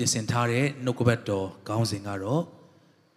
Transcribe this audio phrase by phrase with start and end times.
[0.00, 2.42] ပြင်ဆင်ထားတဲ့နှုတ်ကပတ်တော်ခေါင်းစဉ်ကတော့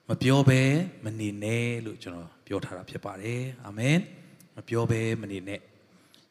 [0.09, 0.61] မပြောဘဲ
[1.05, 3.97] မနေနဲ့လို့ကျွန်တော်ပြောထားတာဖြစ်ပါတယ်အာမင်
[4.55, 5.59] မပြောဘဲမနေနဲ့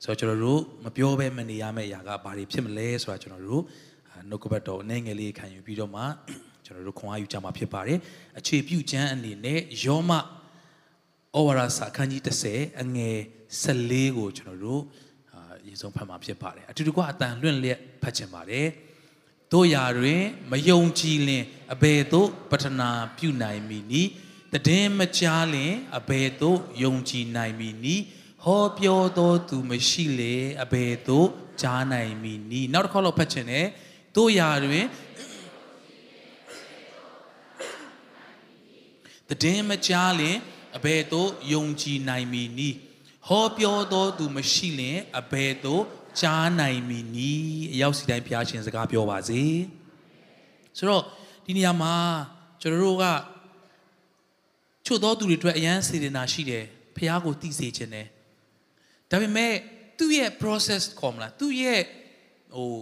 [0.04, 3.62] ဆိုတော့ကျွန်တော်တို့မပြောဘဲမနေရမယ့်အရာကဘာတွေဖြစ်မလဲဆိုတာကျွန်တော်တို့
[4.28, 6.02] နှုတ်ကပတ်တော်အနေငယ်လေးခံယူပြီးတော့မှ
[6.64, 7.98] ကျွန်တော်တို့ခွန်အားယူကြမှာဖြစ်ပါတယ်
[8.38, 10.18] အခြေပြုချမ်းအနေနဲ့ယောမဩ
[11.46, 13.16] ဝါဒစာအခန်းကြီး30အငယ်
[13.64, 14.82] 14ကိုကျွန်တော်တို့
[15.32, 18.66] အာအရင်ဆုံးဖတ်မှာဖြစ်ပါတယ်အတူတကွအတန်လွင့်လျက်ဖတ်ချင်ပါတယ်
[19.52, 24.10] တို့ရာတွင်မယုံကြည်လင်အဘယ်သို့ပထနာပြုနိုင်မည်နည်း
[24.52, 28.04] တည်င်းမကြားလင်အဘယ်သို့ယုံကြည်နိုင်မည်နည်း
[28.44, 31.28] ဟောပြောသောသူမရှိလေအဘယ်သို့
[31.62, 33.66] ကြားနိုင်မည်နည်းနောက်တစ်ခေါက်လောက်ဖတ်ချင်တယ်
[34.16, 34.86] တို့ရာတွင်
[39.42, 40.36] တည်င်းမကြားလင်
[40.76, 42.76] အဘယ်သို့ယုံကြည်နိုင်မည်နည်း
[43.28, 45.84] ဟောပြောသောသူမရှိလင်အဘယ်သို့
[46.20, 49.42] ကြားနိုင်မည်နီးအရောက်စီတိုင်းဘုရားရှင်စကားပြောပါစေ
[50.78, 51.02] ဆိုတော့
[51.46, 51.94] ဒီနေရာမှာ
[52.60, 53.04] ကျွန်တော်တို့က
[54.86, 56.64] ချို့သောသူတွေအတွက်အရန်စေတနာရှိတယ်
[56.96, 58.06] ဘုရားကိုသိစေခြင်းတယ်
[59.10, 59.52] ဒါပေမဲ့
[59.98, 61.80] သူ့ရဲ့ process ခေါ်မလားသူ့ရဲ့
[62.56, 62.72] ဟို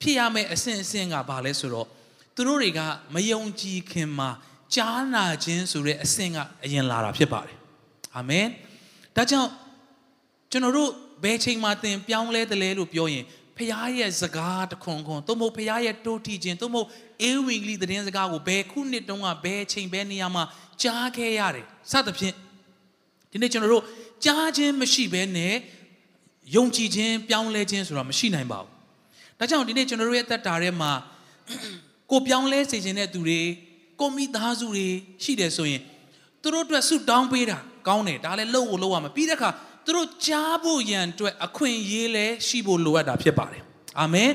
[0.00, 1.88] ဖြစ်ရမယ့်အဆင့်အဆင့်ကဘာလဲဆိုတော့
[2.34, 2.80] သူတို့တွေက
[3.14, 4.30] မယုံကြည်ခင်မှာ
[4.74, 7.56] ကြားနာခြင်းဆိုတဲ့အဆင့်ကအရင်လာတာဖြစ်ပါတယ်
[8.16, 8.46] အာမင်
[9.16, 9.50] ဒါကြောင့်
[10.50, 10.90] ကျွန်တော်တို့
[11.22, 13.24] ဘယ်ချိန်မှသင်ပြောင်းလဲတယ်လဲလို့ပြောရင်
[13.56, 16.88] ဖခင်ရဲ့စကားတခွန်ခွန်သို့မဟုတ်ဖခင်ရဲ့တိုးထီခြင်းသို့မဟုတ်
[17.22, 20.44] အေးဝင်ကလေးသတင်းစကားကိုဘယ်ခုနှစ်တုန်းကဘယ်ချိန်ဘယ်နေရာမှာ
[20.82, 22.34] ကြားခဲ့ရတယ်စသဖြင့်
[23.30, 23.84] ဒီနေ့ကျွန်တော်တို့
[24.24, 25.54] ကြားခြင်းမရှိဘဲနဲ့
[26.56, 28.70] ယုံကြည်ခြင်းပြောင်းလဲခြင်းဆိုတာမရှိနိုင်ပါဘူး
[29.38, 30.92] ဒါကြောင့်ဒီနေ့ကျွန်တော်တို့ရဲ့သက်တာထဲမှာ
[32.10, 33.40] ကိုပြောင်းလဲစေခြင်းတဲ့သူတွေ
[34.00, 34.86] ကိုမိသားစုတွေ
[35.22, 35.82] ရှိတယ်ဆိုရင်
[36.42, 39.50] သူတို့အတွက်ဆုတောင်းပေးတာကောင်းတယ်ဒါလည်းလုပ်ဖို့လုပ်ရမှာပြီးတဲ့အခါ
[39.84, 43.62] သူတို့ကြားဖို့ရန်အတွက်အခွင့်အရေးလဲရှိဖို့လိုအပ်တာဖြစ်ပါတယ်
[44.00, 44.30] အာမင်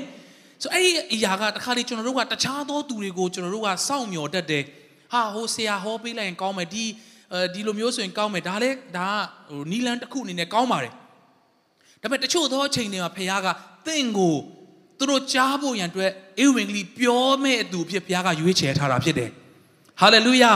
[0.62, 4.64] ဆိုအဲ့ဒီအရာကတခါလေကျွန်တော်တို့ကတခြားသောသူတွေကိုကျွန်တော်တို့ကစောင့်မျှော်တတ်တယ်
[5.12, 6.84] ဟာဟိုဆရာဟောပေးလိုက်ရင်ကောင်းမယ်ဒီ
[7.32, 9.08] အဲဒီလိုမျိုးဆိုရင်ကောင်းမယ်ဒါလည်းဒါ
[9.50, 10.92] ဟိုနီလန်တစ်ခုအနေနဲ့ကောင်းပါတယ်
[12.02, 13.48] ဒါပေမဲ့တချို့သောအချိန်တွေမှာဖခင်က
[13.86, 14.36] တင့်ကို
[14.98, 16.10] သူတို့ကြားဖို့ရန်အတွက်
[16.40, 19.30] အေဝံဂေလိပြောမဲ့အသူဖြစ်ဖခင်ကရွေးချယ်ထားတာဖြစ်တယ်
[20.00, 20.52] ဟာလေလုယာ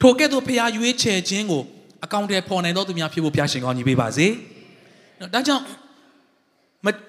[0.00, 1.62] ထိုကဲ့သို့ဖခင်ရွေးချယ်ခြင်းကို
[2.04, 4.26] အကောင့်ထဲပေါ်နိုင်သောသူများဖြစ်ဖို့ဘုရားရှင်ကောင်းကြီးပေးပါစေ။
[5.34, 5.64] ဒါကြောင့်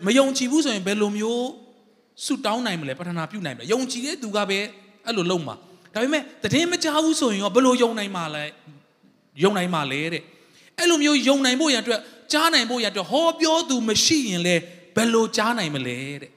[0.06, 1.48] မယုံကြည်ဘူးဆိုရင်ဘယ်လိုမျိုး
[2.26, 4.60] ဆုတောင်းနိုင်မလဲပထနာပြုနိုင်မလဲ။ယုံကြည်တဲ့သူကပဲ
[5.06, 5.56] အဲ့လိုလုပ်မှာ။
[5.94, 8.44] ဒါပေမဲ့တည်င်းမကြဘူးဆိုရင်ရောဘယ်လိုယုံနိုင်မှာလဲ။
[9.44, 10.24] ယုံနိုင်မှာလဲတဲ့။
[10.80, 12.00] အဲ့လိုမျိုးယုံနိုင်ဖို့ရအတွက်
[12.34, 14.56] ကြားနိုင်ဖို့ရအတွက်ဟောပြောသူမရှိရင်လဲ
[14.96, 16.32] ဘယ်လိုကြားနိုင်မလဲတဲ့။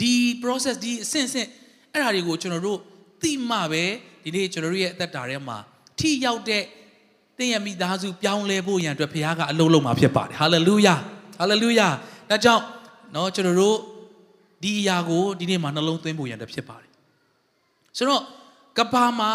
[0.00, 1.48] ဒီ process ဒီအဆင့်ဆင့်
[1.92, 2.78] အဲ့ဒါတွေကိုကျွန်တော်တို့
[3.22, 3.84] သိမှပဲ
[4.24, 5.58] ဒီနေ့ကျွန်တော်တို့ရဲ့အသက်တာထဲမှာ
[5.99, 6.63] ထိရောက်တဲ့
[7.37, 10.95] သင်ရဲ့မိသားစုပြောင်းလဲဖို့ရန်အတွက်ဘုရားကအလုံးလုံးမှာဖြစ်ပါတယ်ဟာလေလုယာ
[11.39, 11.87] ဟာလေလုယာ
[12.29, 12.63] ဒါကြောင့်
[13.11, 13.77] เนาะကျွန်တော်တို့
[14.63, 16.89] ဒီအရာကိုဒီနေ့မှာနှလုံးသွင်းဖို့ရန်အတွက်ဖြစ်ပါတယ်
[17.97, 18.21] ဆိုတော့
[18.77, 19.33] ကဘာမှာ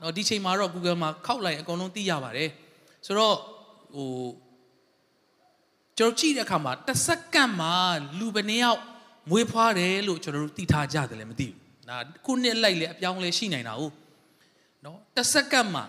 [0.00, 2.48] เนาะဒီချိန်မှာတော့ Google မှာခောက်လိုက်အကုန်လုံးသိရပါတယ်
[3.06, 3.36] ဆိုတော့
[3.94, 4.10] ဟို
[5.98, 7.74] ကျွန်တော်ကြည့်တဲ့အခါမှာတစ်စက္ကန့်မှာ
[8.18, 8.80] လူဘယ်နှယောက်
[9.30, 11.54] မွေးဖွားတယ်လို့ကျွန်တော်တို့သိထားကြတယ်လည်းမသိဘူး။
[11.88, 13.92] ဒါခုနှစ်လိုက်လေအပြောင်းလဲရှိနိုင်တာဟုတ်
[14.85, 15.83] နော်တစ်စက္ကန့်မှာ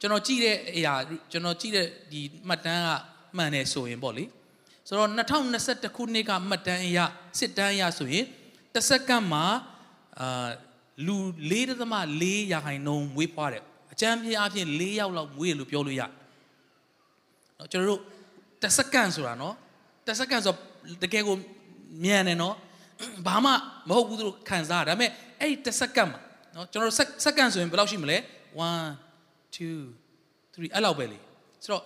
[0.00, 0.94] ကျွန်တော်ကြည့်တဲ့အရာ
[1.32, 2.88] ကျွန်တော်ကြည့်တဲ့ဒီမှတ်တမ်းက
[3.36, 4.24] မှန်တယ်ဆိုရင်ပေါ့လေ
[4.86, 5.10] ဆိုတော့
[5.48, 6.98] 2021ခုနှစ်ကမှတ်တမ်းအရ
[7.38, 8.26] စစ်တမ်းအရဆိုရင်
[8.74, 9.44] တစ်စက္ကန့်မှာ
[10.20, 10.48] အာ
[11.06, 11.16] လူ
[11.80, 16.02] 4.4ရာခိုင်နှုန်းမွေးဖွားတယ်အကြမ်းပြင်းအဖြစ်4ယောက်လောက်မွေးရလို့ပြောလို့ရ
[17.58, 18.00] နော်ကျွန်တော်တို့
[18.62, 19.54] တစ်စက္ကန့်ဆိုတာနော်
[20.06, 20.54] တစ်စက္ကန့်ဆို
[21.02, 21.36] တကယ်ကို
[22.04, 22.56] မြန်တယ်နော်
[23.26, 23.50] ဘာမှ
[23.88, 26.20] မဟုတ်ဘူးသူတို့ခံစားရဒါပေမဲ့အဲ့ဒီတစ်စက္ကန့်မှာ
[26.55, 26.95] နော်ကျွန်တော်
[27.25, 28.21] စက္ကန့်ဆိုရင်ဘယ်လောက်ရှိမလဲ1
[29.55, 29.63] 2
[30.53, 31.19] 3အဲ့လောက်ပဲလေ
[31.63, 31.83] ဆိုတော့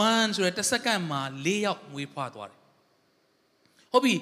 [0.00, 2.58] 1ဆိုရယ်တစ်စက္ကန့်မှာ၄ယောက်မွေးဖွားသွားတယ်
[3.92, 4.14] ဟုတ်ပြီ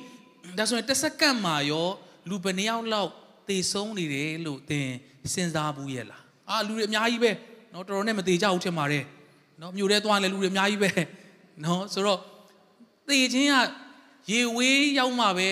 [0.58, 1.88] ဒါဆိုရင်တစ်စက္ကန့်မှာရော
[2.28, 3.10] လူဘယ်နှယောက်လောက်
[3.48, 4.88] သေဆုံးနေတယ်လို့သင်
[5.34, 7.32] စဉ်းစားဘူးရဲ့လားအာလူတွေအများကြီးပဲ
[7.70, 9.04] เนาะတော်တော်နဲ့မသေးကြဘူးထင်ပါတယ်
[9.58, 10.90] เนาะမြို့ထဲသွားလဲလူတွေအများကြီးပဲ
[11.62, 12.20] เนาะဆိုတော့
[13.08, 15.50] သေခြင်းကရေဝေးရောက်မှပဲ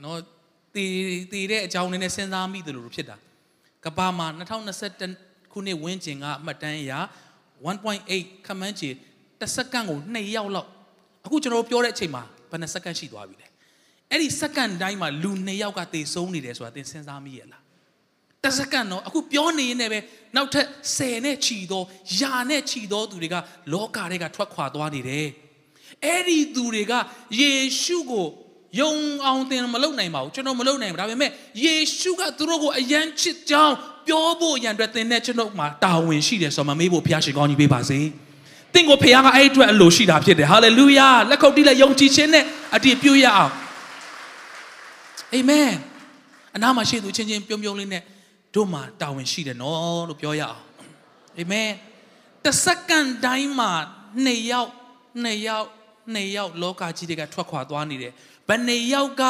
[0.00, 0.16] เนาะ
[0.74, 0.84] သေ
[1.32, 3.16] သေတဲ့အကြောင်းနဲ့စဉ်းစားမိတယ်လို့ဖြစ်တာ
[3.85, 4.27] ကဘာမှာ
[4.89, 6.93] 2021ခုနှစ်ဝန်းကျင်ကအမှတ်တမ်းအရ
[7.69, 8.89] 1.8ခမန်းချေ
[9.39, 10.69] တစ်စက္ကန့်ကို2ယောက်လောက်
[11.25, 13.47] အခုကျွန်တော်ပြောတဲ့အချိန်မှာဘယ်နှစက္ကန့်ရှိသွားပြီလဲ
[14.11, 17.63] အဲ့ဒီစက္ကန့်တိုင်းမှာလူ2ယောက်ကသေဆုံးနေတယ်ဆိုတာသင်စဉ်းစားမိရဲ့လား
[18.43, 19.99] တစ်စက္ကန့်တော့အခုပြောနေရင်လည်းပဲ
[20.35, 20.67] နောက်ထပ်
[20.97, 21.83] 10နဲ့ချီသော
[22.19, 23.35] ယာနဲ့ချီသောသူတွေက
[23.73, 25.27] လောကတွေကထွက်ခွာသွားနေတယ်
[26.05, 26.93] အဲ့ဒီသူတွေက
[27.39, 28.27] ယေရှုကို
[28.79, 28.93] ယုံ
[29.25, 31.29] အောင်သင်မလုပ်နိုင်ပါဘူးကျွန်တော်မလုပ်နိုင်ဘူးဒါပေမဲ့
[31.63, 33.75] ယေရှုကသူတို့ကိုအယံချစ်ကြောင်း
[34.07, 37.99] ပြောဖို့ရန်အတွက်သင်တဲ့ကျွန်တော်မှာတာဝန်ရှိတယ်ဆိုမှမေးဖို့ဘုရားရှင်ကောင်းကြီးပေးပါစေ
[38.73, 42.43] သင်ကိုဘုရားကအဲ့အတွက်အလိုရှိတာဖြစ်တယ်ဟာလေလုယာလက်ခုပ်တီးလက်ယုံကြည်ခြင်းနဲ့
[42.75, 43.53] အတည်ပြုရအောင်
[45.33, 45.71] အာမင်
[46.55, 48.03] အနာမှာရှိသူချင်းချင်းပြုံးပြုံးလေးနဲ့
[48.55, 50.59] တို့မှာတာဝန်ရှိတယ်နော်လို့ပြောရအောင်
[51.39, 51.69] အာမင်
[52.43, 53.71] တစ်စက္ကန့်တိုင်းမှာ
[54.25, 54.71] နှစ်ယောက်
[55.23, 55.67] နှစ်ယောက်
[56.13, 58.13] နှစ်ယောက်လောကကြီးတွေကထွက်ခွာသွားနေတယ်
[58.47, 59.23] ဘယ်နှစ်ယောက်က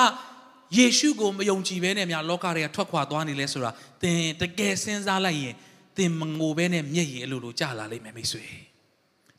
[0.77, 3.71] ယေရှုကိုမယုံကြည်ဘဲနဲ့များလောကတွေကထွက်ခွာသွားနေလဲဆိုတာ
[4.01, 5.55] သင်တကယ်စဉ်းစားလိုက်ရင်
[5.97, 8.45] သင်မငိုဘဲနဲ့မျက်ရည်အလိုလိုကျလာလိမ့်မယ်မိတ်ဆွေ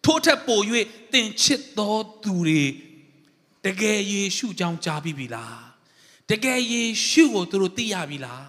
[0.05, 0.61] ထို့ထက်ပို၍
[1.13, 2.63] သင်ချစ်သောသူတွေ
[3.67, 5.59] တကယ်ယေရှုကြောင့်ကြားပြီးပြီလား
[6.31, 8.47] တကယ်ယေရှုကိုသူတို့သိရပြီလား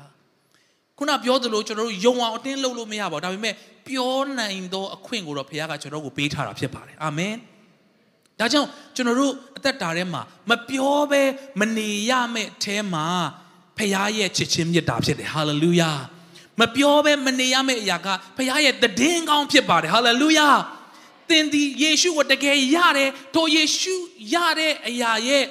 [0.97, 3.53] ခုနပြောသလိုကျွန်တော်တို့ယုံအောင်အတင်းလုပ်လို့မရပါဘူးဒါပေမဲ့
[3.87, 7.33] ပြောနိုင်သောအခွင့်ကိုတော့ဘုရားကကျွန်တော်တို့ကိုပေးထားတာဖြစ်ပါတယ်အာမင်
[8.39, 11.23] ဒါကြောင့်ကျွန်တော်တို့အသက်တာထဲမှာမပြောဘဲ
[11.59, 13.05] မနေရမယ့်အထဲမှာ
[13.77, 15.91] ဖခင်ရဲ့ချစ်ချင်းမြတ်တာဖြစ်တယ်ဟာလေလုယာ
[16.59, 18.07] မပြောဘဲမနေရမယ့်အရာက
[18.37, 20.49] ဖခင်ရဲ့တည်င်းကောင်းဖြစ်ပါတယ်ဟာလေလုယာ
[21.29, 23.95] သင်ဒီယေရှုကိုတကယ်ရတယ်ထိုယေရှု
[24.33, 25.45] ရတဲ့အရာရဲ့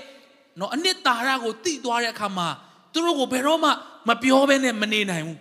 [0.61, 2.49] နော်အနှစ်သာရကိုသိသွားတဲ့အခါမှာ
[2.93, 3.71] သူတို့ကိုဘယ်တော့မှ
[4.09, 5.39] မပြောဘဲနဲ့မနေနိုင်ဘူး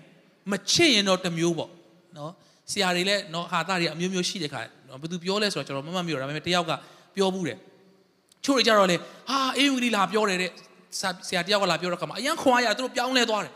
[0.52, 1.72] မချစ်ရင်တော့တမျိုးပေါ့
[2.18, 2.32] နော်
[2.72, 6.72] ဆရာတွေလည်းနော်ဟာတာတွေအမျိုးမျိုးရှိတဲ့ခါနော်ဘယ်သူပြောလဲဆိုတော့ကျွန်တော်မမမျိုးဒါပေမဲ့တယောက်က
[7.16, 7.58] ပြောဘူးတယ်
[8.46, 10.52] ချို့တွေကြတော့လေဟာအေးဝီလီလာပြောတယ်တဲ့
[11.28, 13.52] ဆရာတယောက်ကလာပြောတဲ့ခါမှာအရန်ခွန်အားရသူတို့ပြောင်းလဲသွားတယ်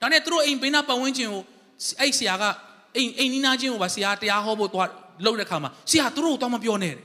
[0.00, 1.42] ဒါနဲ့သူတို့အိမ်ဘေးနားပတ်ဝန်းကျင်ကို
[2.00, 2.44] အဲ့ဆရာက
[2.96, 4.88] အိမ်အိမ်နီးနားချင်းကိုပါဆရာတရားဟောဖို့သွား
[5.24, 7.04] လှုပ်တဲ့ခါမှာဆရာသူတို့တော့မပြောနဲ့တဲ့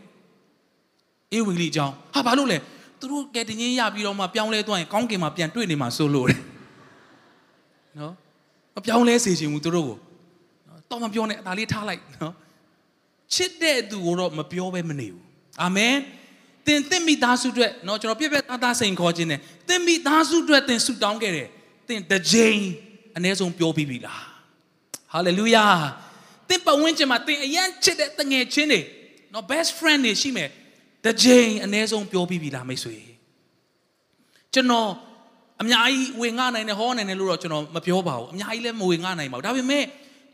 [1.33, 2.57] အေးဝီလီအကြောင်းဟာဘာလို့လဲ
[2.99, 6.39] သူတို့ကဲတင်ချင်းရပြီးတော့မှပြောင်းလဲသွားရင်ကောင်းကင်မှာပြန်တွေ့နေမှာစိုးလို့တဲ့
[7.99, 8.13] နော်
[8.75, 9.97] မပြောင်းလဲစေချင်ဘူးသူတို့ကို
[10.67, 12.33] နော်တော့မပြောနဲ့အသာလေးထားလိုက်နော်
[13.33, 15.23] ချစ်တဲ့သူကိုတော့မပြောဘဲမနေဘူး
[15.62, 15.94] အာမင်
[16.66, 21.48] သင်သင်မိသားစုအတွက်เนาะကျွန်တော်ပြပြသားသားစိန်ခေါ်ခြင်းနဲ့သင်မိသားစုအတွက်သင်ဆုတောင်းခဲ့တယ်
[21.88, 22.62] သင်တစ်ကြိမ်
[23.16, 24.24] အနည်းဆုံးပြောပြီးပြီလား
[25.12, 25.66] ဟာလေလုယာ
[26.48, 28.80] သင်ပတ်ဝန်းကျင်မှာသင်အရန်ချစ်တဲ့တငယ်ချင်းတွေ
[29.32, 30.48] เนาะ best friend တွေရှိမယ်
[31.04, 32.96] တစ်ကြိမ်အနည်းဆုံးပြောပြီးပြီလားမိတ်ဆွေ
[34.54, 34.88] ကျွန်တော်
[35.62, 39.84] အများကြီးဝင်ငှနိုင်တယ်ဟောနိုင်တယ်လို့တော့ကျွန်တော်မပြောပါဘူးအများကြီးလည်းမဝင်ငှနိုင်ပါဘူးဒါပေမဲ့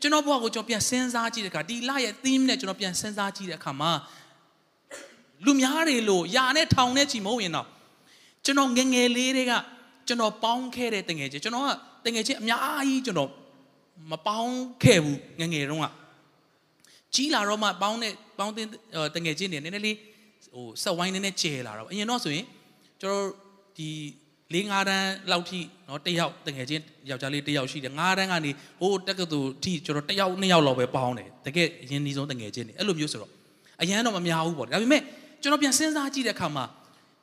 [0.01, 3.91] ကျွန်တော်ဘဝကိုကျွန်တော်ပြန်စဉ်းစားကြည့်တဲ့အခါဒီလရဲ့ theme နဲ့ကျွန်တော်ပြန်စဉ်းစားကြည့်တဲ့အခါမှာ
[5.45, 7.67] လူများတွေလို့ယာနဲ့ထောင်နဲ့ချီမဟုတ်ရင်တော့
[8.45, 9.53] ကျွန်တော်ငငယ်လေးတွေက
[10.07, 11.69] ကျွန်တော်ပေါင်းခဲ့တဲ့တငယ်ချင်းကျွန်တော်က
[12.05, 13.29] တငယ်ချင်းအများကြီးကျွန်တော်
[14.11, 15.87] မပေါင်းခဲ့ဘူးငငယ်တုန်းက
[17.13, 18.67] ကြီးလာတော့မှပေါင်းတဲ့ပေါင်းတဲ့
[19.15, 19.97] တငယ်ချင်းတွေနည်းနည်းလေး
[20.53, 22.45] ဟိုဆက်ဝိုင်းနည်းနည်းကျဲလာတော့အရင်တော့ဆိုရင်
[23.01, 23.27] ကျွန်တော်
[23.77, 23.89] ဒီ
[24.53, 28.51] ၄၅တန်းလောက်ထိเนาะတယောက်တငယ်ချင်းယောက်ျားလေးတယောက်ရှိတယ်၅တန်းကနေ
[28.81, 33.31] ဟိုတက္ကသိုလ်ထိကျွန်တော်တယောက်နှစ်ယောက်လောက်ပဲပေါင်းတယ်တကယ်အရင်ဒီဆုံးတငယ်ချင်းတွေအဲ့လိုမျိုးဆိုတော့
[33.81, 35.01] အရန်တော့မများဘူးပေါ့ဒါပေမဲ့
[35.42, 36.64] ကျွန်တော်ပြန်စဉ်းစားကြည့်တဲ့အခါမှာ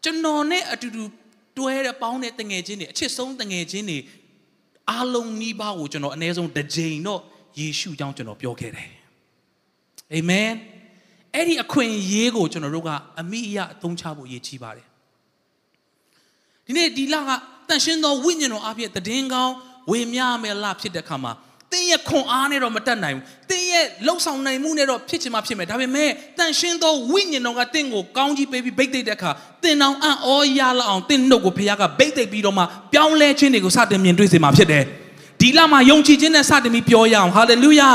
[0.03, 1.03] ကျွန်တော်နဲ့အတူတူ
[1.57, 3.97] တွဲတဲ့ပေါင်းတဲ့တငယ်ချင်းတွေအချစ်ဆုံးတငယ်ချင်းတွေ
[4.89, 7.21] အားလုံးနီးပါးကိုကျွန်တော်အနည်းဆုံးတစ်ကြိမ်တော့
[7.59, 8.89] ယေရှုကြောင့်ကျွန်တော်ပြောခဲ့တယ်
[10.13, 10.51] အာမင်
[11.35, 12.89] အဲ့ဒီအခွင့်အရေးကိုကျွန်တော်တို့က
[13.19, 14.87] အမိအယအသုံးချဖို့ရည်ကြီးပါတယ်
[16.65, 17.29] ဒီနေ့ဒီလက
[17.69, 19.53] တန်ရှင်းသောဝိညာဉ်တော်အဖြစ်တည်င်းကောင်း
[19.91, 21.33] ဝေမျှမယ်လဖြစ်တဲ့အခါမှာ
[21.73, 29.31] တင်းရဲ့ခွန်အားနဲ့တော့မတက်နိုင်ဘူးတင်းရဲ့လှုပ်ဆောင်နိုင်မှုနဲ့တော့ဖြစ်ချင်မှဖြစ်မယ်ဒါပေမဲ့တန်ရှင်းသောဝိညာဉ်တော်ကတင်းကိုကောင်းကြီးပေးပြီးဗိတ်သိက်တဲ့အခါ
[29.63, 30.29] တင်းအောင်အံ့ဩ
[30.59, 32.63] ရလောက်အောင်တင်းနှုတ်ကိုဖခင်ကဗိတ်သိက်ပြီးတော့မှ
[32.93, 34.83] ပြောင်းလဲခြင်းတွေကိုစတင်မြင်တွေ့စေမှာဖြစ်တယ်
[35.41, 37.91] ဒီလမှာယုံကြည်ခြင်းနဲ့စတင်ပြီးပြောရအောင်ဟာလေလုယာ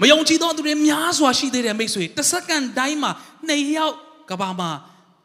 [0.00, 3.10] မယုံကြည်သောသူတွေများစွာရှိသေးတယ်မိတ်ဆွေတစ်စက္ကန့်တိုင်းမှာ
[3.48, 3.94] နှစ်ယောက်
[4.30, 4.70] ကဘာမှာ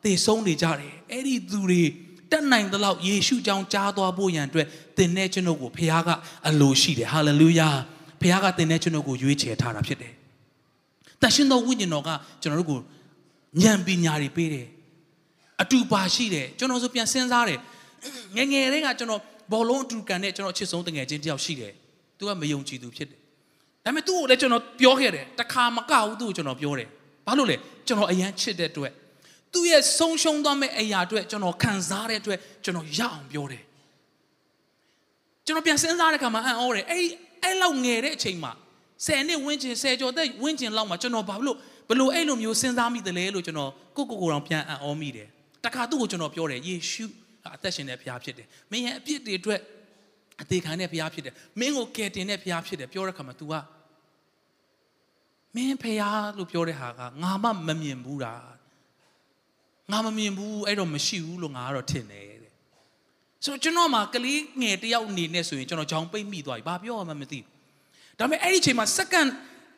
[0.04, 1.84] သေဆုံးနေကြတယ်အဲ့ဒီသူတွေ
[2.32, 4.68] တက်နိုင်သလောက်ယေရှုကြောင့်ကြားသွားဖို့ရန်အတွက်
[5.00, 6.10] သင်နဲ့ကျွန်ုပ်ကိုဖခင်က
[6.48, 7.70] အလိုရှိတယ်ဟာလေလုယာ
[8.22, 10.14] ဖခင်ကသင်နဲ့ကျွန်ုပ်ကိုရွေးချယ်ထားတာဖြစ်တယ်
[11.22, 12.10] တန်ရှင်သောဝိညာဉ်တော်က
[12.42, 12.80] ကျွန်တော်တို့ကို
[13.62, 14.68] ဉာဏ်ပညာတွေပေးတယ်
[15.62, 17.60] အတူပါရှိတယ်ကျွန်တော်ဆိုပြန်စဉ်းစားတယ်
[18.38, 21.74] ငငယ်လေးကကျွန်တော်ဘောလုံးအတူကန်နဲ့ကျွန်တော်အချစ်ဆုံးတငယ်ချင်းတယောက်ရှိတယ်
[22.18, 23.20] သူကမယုံကြည်သူဖြစ်တယ်
[23.86, 26.88] ဒါပေမဲ့သူ့ကိုလည်းကျွန်တော်ပြောခဲ့တယ်တခါမကဘူးသူ့ကိုကျွန်တော်ပြောတယ်
[27.26, 27.56] ဘာလို့လဲ
[27.88, 28.92] ကျွန်တော်အရန်ချစ်တဲ့အတွက်
[29.54, 33.64] သူ့ရဲ့ဆုံးရှုံးသွားမဲ့အရာအတွက်ကျွန်တော်ခံစားတဲ့အတွက်ကျွန်တော်ရအောင်ပြောတယ်
[35.50, 37.06] ကျွန်တော်ပြန်စဉ်းစားတဲ့အခါမှာအံ့ဩတယ်အဲ့
[37.44, 38.52] အဲ့လောက်ငယ်တဲ့အချိန်မှာ
[39.06, 41.58] 10နှစ်ဝန်းကျင်10ကျော်သက်ဝန်းကျင်လောက်မှာကျွန်တော်ဘာလို့
[41.90, 45.28] ဘလို့အဲ့လိုမျိုးစဉ်းစားမိတယ်လဲလို့ကျွန်တော်ကိုကိုကိုတောင်ပြန်အံ့ဩမိတယ်
[45.66, 47.06] တခါသူ့ကိုကျွန်တော်ပြောတယ်ယေရှု
[47.56, 49.60] အသက်ရှင်တဲ့ဘုရားဖြစ်တယ်မင်းရဲ့အပြစ်တွေအတွက်
[50.42, 53.54] အသေးခံတဲ့ဘုရားဖြစ်တယ်မင်းကိုကယ်တင်တဲ့ဘုရားဖြစ်တယ်ပြောတဲ့ခါမှာ तू က
[55.56, 56.04] မင်းဖះ
[56.38, 58.34] လို့ပြောတဲ့ဟာကငါမှမမြင်ဘူးတာ
[59.92, 62.39] ငါမမြင်ဘူးအဲ့တော့မရှိဘူးလို့ငါကတော့ထင်တယ်တဲ့
[63.46, 69.30] ဆိုတော့ကျွန်တော်မှကလေးငယ်တယောက်အနေနဲ့ဆိုရင်ကျွန်တော်ကြောင်ပိတ်မိသွားပြီဘာပြောမှမသိဘူးဒါပေမဲ့အဲ့ဒီအချိန်မှာစက္ကန့်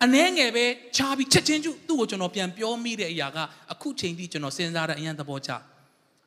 [0.03, 0.65] အနည်းငယ်ပဲ
[0.97, 3.37] ချားပြီးချက်ချင်းကျသူ့ကိုကျွန်တော်ပြန်ပြောမိတဲ့အရာက
[3.71, 5.51] အခုချိန်ထိကျွန်တော်စဉ်းစားတဲ့အရင်သဘောကျ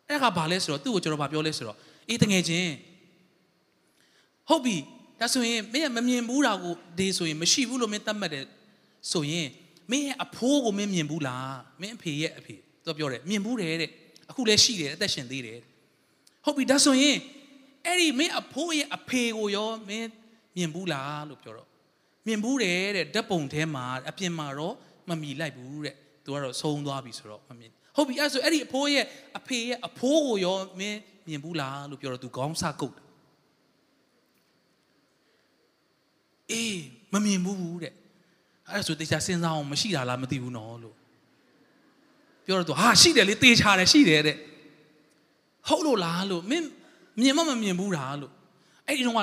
[0.09, 1.77] အဲ့ကဘာလဲဆိုတော့သူ့ကိုကျွန်တော်ဘာပြောလဲဆိုတော့
[2.09, 2.71] အေးတငယ်ချင်း
[4.49, 4.77] ဟုတ်ပြီ
[5.21, 8.45] ဒါဆိုရင်မင်းမမြင်ဘူးတာကိုဒီဆိုရင်မရှိဘူးလို့မင်းသတ်မှတ်တယ်
[9.13, 9.49] ဆိုရင်
[9.91, 13.91] မင်းရဲ့အဖိုးကိုမင်းမြင်ဘူးလားမင်းအဖေရဲ့အဖေသူပြောတယ်မြင်ဘူးတယ်တဲ့
[14.31, 15.59] အခုလည်းရှိတယ်အသက်ရှင်သေးတယ်
[16.45, 17.17] ဟုတ်ပြီဒါဆိုရင်
[17.87, 20.09] အဲ့ဒီမင်းအဖိုးရဲ့အဖေကိုရောမင်း
[20.57, 21.69] မြင်ဘူးလားလို့ပြောတော့
[22.27, 24.75] မြင်ဘူးတယ်တဲ့ဓာတ်ပုံထဲမှာအပြင်မှာတော့
[25.09, 29.05] မမီလိုက်ဘူးတဲ့သူကတော့ဆုံးသွားပြီဆိုတော့မမြင်ဟုတ်ပြီအဲ့ဆိုအဲ့ဒီအဖိုးရဲ့
[29.39, 30.99] အဖေရဲ့အဖိုးကိုရောမင်း
[31.29, 32.97] မြင်ဘူးလားလို့ပြောတော့သူခေါင်းစကုတ်
[36.51, 36.79] အေး
[37.13, 37.93] မမြင်ဘူးတဲ့
[38.69, 40.97] အဲ့ဒါဆိုတေချာစဉ်းစားအောင်မရှိတာလားမသိဘူးနော်လို့
[42.45, 44.37] ပြောတော့သူဟာရှိတယ်လေတေချာတယ်ရှိတယ်တဲ့
[45.69, 46.69] ဟုတ်လို့လားလို့မင်း
[47.21, 48.33] မြင်မမမြင်ဘူးလားလို့
[48.87, 49.21] အဲ့ဒီတော့က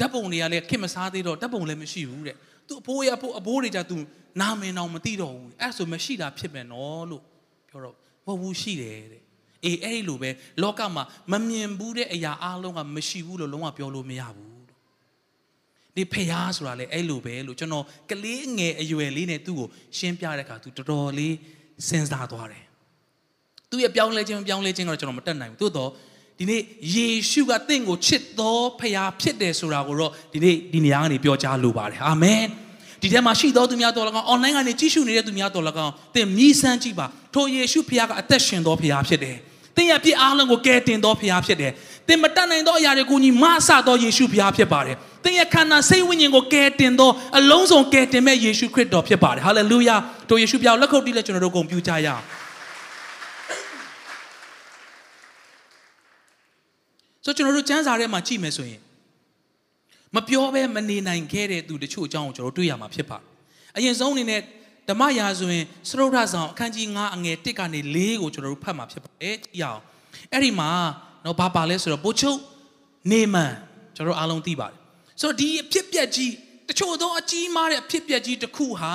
[0.00, 3.96] ဓာတ်ပုံတွေကလည်းခင်မစားသေးတော့ဓာတ်ပုံလည်းမရှိဘူးတဲ့သူအဖိုးရအဖိုးအဘိုးတွေကြသူ
[4.40, 7.22] နာမည်တော့မသိတော့ဘူးအဲ့ဆိုမရှိတာဖြစ်မယ်နော်လို့
[7.68, 7.94] ပြောတော့
[8.26, 9.22] မဟုတ်ဘူးရှိတယ်တဲ့
[9.64, 10.30] အေးအဲ့ဒီလိုပဲ
[10.62, 14.60] လောကမှာမမြင်ဘူးတဲ့အရာအလုံးကမရှိဘူးလို့လုံးဝပြောလို့မရဘူး
[15.96, 19.68] ဒီဖျားဆိုတာလေအဲ့လိုပဲလို့ကျွန်တော်ကလေးငယ်အရွယ်လေးနဲ့သူ့ကို
[19.98, 21.34] ရှင်းပြတဲ့အခါသူတော်တော်လေး
[21.88, 22.64] စဉ်းစားသွားတယ်
[23.70, 25.90] သူ့ရဲ့ပြောင်းလဲခြင်းပြောင်းလဲခြင်းကတော့ကျွန်တော်မတက်နိုင်ဘူးသို့တော့
[26.38, 26.60] ဒီနေ့
[26.94, 32.44] ယေရှုကတင့်ကိုချစ်တော်ဖျားဖြစ်တယ်ဆိုတာကိုတော့ဒီနေ့ဒီနေရာကနေပြောကြားလိုပါတယ်အာမင်
[33.02, 39.36] ဒီထဲမှာရှိတော်သူများတော်၎င်း online ကနေကြည့်ရှုနေတဲ့သူများတော်၎င်းသင်မြည်ဆန်းကြည့်ပါထိုယေရှုဖျားကအသက်ရှင်တော်ဖျားဖြစ်တယ်
[39.76, 41.72] သင်ရဲ့ပြစ်အားလုံးကိုကယ်တင်တော်ဖျားဖြစ်တယ်
[42.08, 49.96] သင်မတတ်နိုင်သောအရာတွေကိုညီမဆတော်ယေရှုဖျားဖြစ်ပါတယ်သင်ရဲ့ခန္ဓာစိတ်ဝိညာဉ်ကိုကယ်တင်သောအလုံးစုံကယ်တင်မဲ့ယေရှုခရစ်တော်ဖြစ်ပါတယ်ဟာလေလုယာ
[50.30, 52.22] တို့ယေရှုပြောင်းလက်ခုပ်တီးလက်ကျွန်တော်တို့ဂုဏ်ပြုကြရအောင်
[57.24, 58.80] ဆိုကျွန်တော်တို့ကျမ်းစာထဲမှာကြည့်မယ်ဆိုရင်
[60.14, 63.26] မပြောဘဲမနေနိုင်ခဲ့တဲ့သူတချို့အကြောင်းကိုကျွန်တော်တို့တွေ့ရမှာဖြစ်ပါတယ်
[63.76, 64.40] အရင်ဆုံးအနေနဲ့
[64.88, 69.80] ဓမ္မရာဇဝင်စရုဒ္ဓဆောင်အခန်းကြီး9အငယ်1ကနေ4ကိုကျွန်တော်တို့ဖတ်မှာဖြစ်ပါတယ်ကြည့်အောင်
[70.32, 70.70] အဲ့ဒီမှာ
[71.24, 72.38] တော့ဘာပါလဲဆိုတော့ဘိုးချုပ်
[73.12, 73.52] နေမန်
[73.96, 74.76] ကျွန်တော်အားလုံးသိပါတယ်
[75.20, 76.32] ဆိုတော့ဒီအဖြစ်ပြက်ကြီး
[76.68, 78.94] တချို့သောအကြီးမားတဲ့အဖြစ်ပြက်ကြီးတစ်ခုဟာ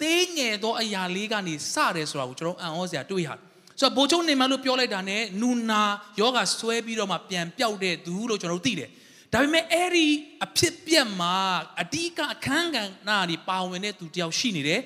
[0.00, 3.40] သေးငယ်သောအရာလေးကနေစတယ်ဆိုတာကိုကျွန်တော်အံ့ဩစရာတွေ့ရတယ်
[3.82, 5.82] ဆိုတော့ဘိုးချုပ်နေမန်လို့ပြောလိုက်တာ ਨੇ နူနာ
[6.20, 8.88] ယောဂဆွဲပြီးတော့မှပြန်ပြောက်တဲ့သူလို့ကျွန်တော်တို့သိတယ်
[9.32, 10.06] ဒါပေမဲ့အဲ့ဒီ
[10.44, 11.36] အဖြစ်ပြက်မှာ
[11.82, 14.80] အဓိကအခန်းကဏ္ဍတွေပါဝင်တဲ့သူတယောက်ရှိနေတယ်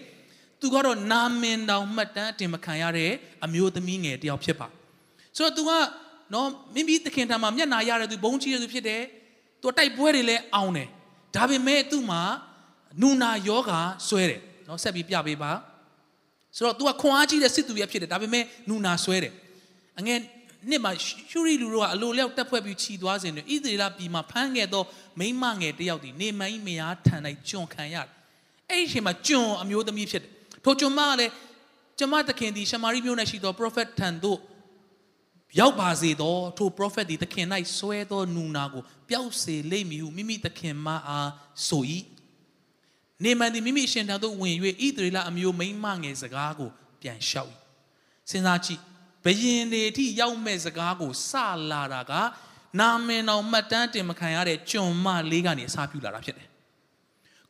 [0.60, 3.10] သူကတော့နာမင်တောင်မှတ်တမ်းအတင်မခံရတဲ့
[3.44, 4.68] အမျိုးသမီးငယ်တယောက်ဖြစ်ပါ
[5.36, 5.70] ဆိုတော့ तू က
[6.34, 9.02] နော်မိမိသခင်ထံမှာမျက်နာရတဲ့သူဘုံကြီးတဲ့သူဖြစ်တယ်
[9.62, 10.88] သူတိုက်ပွဲတွေလည်းအောင်တယ်
[11.36, 12.22] ဒါပေမဲ့သူ့မှာ
[13.00, 15.52] နူနာယောဂါဆွဲတယ်နော်ဆက်ပြီးပြပေးပါ
[16.56, 19.32] ဆိုတော့ तू ကခွန်အားကြီးတဲ့စစ်သူရဲ့ဖြစ်တယ်ဒါပေမဲ့နူနာဆွဲတယ်
[19.98, 20.18] အငယ်
[20.70, 20.92] နှစ်မှာ
[21.30, 24.82] ရှုရီလူတို့ကအလိုလျောက်တက်ဖွဲ့ပြီးခြီသွားစဉ်တွင်ဣသရေလပြည်မှာဖမ်းခဲ့သော
[25.20, 28.10] မိမငယ်တယောက်ဒီနေမိုင်းမယားထန်၌ကျွန်ခံရတယ်
[28.70, 30.30] အဲ့ဒီအချိန်မှာကျွန်အမျိုးသမီးဖြစ်တယ်
[30.64, 31.32] ထိုကျွန်မကလည်း
[31.98, 34.38] ကျမသခင်ဒီရှမာရိမြို့၌ရှိသော prophet ထံသို့
[35.60, 37.46] ရောက်ပါစေသောထို prophet ဒီသခင်၌
[37.78, 41.30] ဆွဲသောနူနာကိုပျောက်စေလိမ့်မည်ဟုမိမိသခင်မအား
[41.68, 41.82] ဆို၏
[43.24, 46.70] နေမန်ဒီမိမိရှင်ထံသို့ဝင်၍ဣသရေလအမျိုးမိန်းမငယ်စကားကို
[47.00, 47.52] ပြန်လျှောက်၏
[48.30, 48.80] စဉ်းစားကြည့်
[49.24, 51.32] ဘယင်တွေအထိရောက်မဲ့စကားကိုစ
[51.70, 52.12] လာတာက
[52.80, 56.48] နာမည်တော်မှတ်တမ်းတင်မခံရတဲ့ကျွန်မလေးကနေအစားပြုလာတာဖြစ်တယ်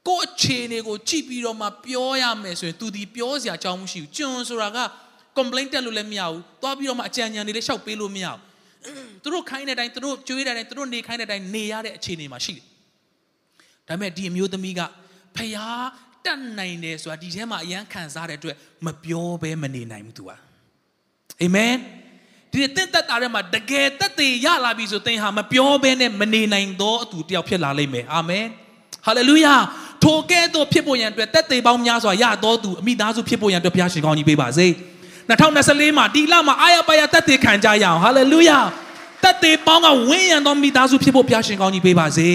[0.08, 4.78] ကိုယ့်အခြေအနေကိုကြည့်ပြီးတော့မှပြောရမယ်ဆိုရင်သူဒီပြောစရာအကြောင်းမရှိဘူးကျွန်ဆိုတာက
[5.38, 8.40] complaint တက်လို့လည်းမရဘူးသွားပြီးတော့မှအကြံဉာဏ်တွေလည်းရှောက်ပေးလို့မရဘူး
[9.22, 12.64] သူတို့ခိုင်းတဲ့အတိုင်းသူတို့ကြွေးတဲ့အတိုင်းသူတို့နေခိုင်းတဲ့အတိုင်းနေရတဲ့အခြေအနေမှာရှိတယ်
[13.88, 14.80] ဒါပေမဲ့ဒီအမျိုးသမီးက
[15.38, 15.84] ဖျား
[16.24, 20.30] တတ်နိုင်တယ်ဆိုတာဒီထဲမှာအရန်ခံစားတဲ့အတွက်မပြောဘဲမနေနိုင်ဘူးသူက
[21.42, 21.74] အာမင်
[22.52, 28.44] ဒီတက်တက်တာထဲမှာတကယ်တက်သေးရလာပြီဆိုသင်ဟာမပြောဘဲနဲ့မနေနိုင်သောအသူတယောက်ဖြစ်လာလိမ့်မယ်အာမင်
[29.06, 29.54] ဟာလေလုယာ
[30.04, 34.66] ထိုကဲ့သို့ဖြစ်ဖို့ရန်အတွက်တက်သေးပေါင်းများစွာရတော်သူအမိသားစုဖြစ်ဖို့ရန်အတွက်ဘုရားရှင်ကောင်းကြီးပေးပါစေ
[35.28, 38.58] 2024မှာဒီလမှာအာရပါရတက်သေးခံကြရအောင်ဟာလေလုယာ
[39.24, 42.28] တက်သေးပေါင်းကဝင်းရံသောမိသားစုဖြစ်ဖို့ဘုရားရှင်ကောင်းကြီးပေးပါစေ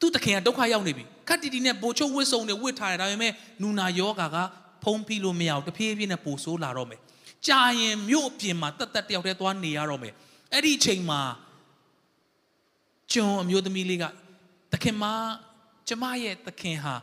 [0.00, 4.36] သူတခင်ကဒုက္ခရောက်နေပြီ ခက်တီတီနဲ့ပိုချုပ်ဝစ်စုံတွေဝစ်ထားတယ်ဒါပေမဲ့နူနာယောဂါက
[4.84, 7.00] ဖုံးဖိလို့မရဘူးတဖြည်းဖြည်းနဲ့ပိုဆိုးလာတော့မယ်
[7.46, 10.14] ကြာရင်မြို့အပြင်မှာတက်တက်တယောက်တည်းသွားနေရတော့မယ်
[10.52, 11.20] အဲ့ဒီအချိန်မှာ
[13.12, 14.04] ကျွန်အမျိုးသမီးလေးက
[14.72, 15.04] သခင်မ
[15.88, 16.94] ကျမရဲ့သခင်ဟာ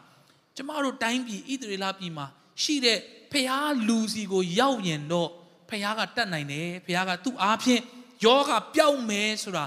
[0.56, 2.26] ကျမတို့တိုင်းပြည်ဣသရေလပြည်မှာ
[2.64, 3.00] ရှိတဲ့
[3.32, 3.52] ဖះ
[3.88, 5.30] လူစီကိုရောက်ရင်တော့
[5.70, 7.82] ဖះကတတ်နိုင်တယ်ဖះကသူ့အားဖြင့်
[8.26, 9.66] ယောဂပျောက်မယ်ဆိုတာ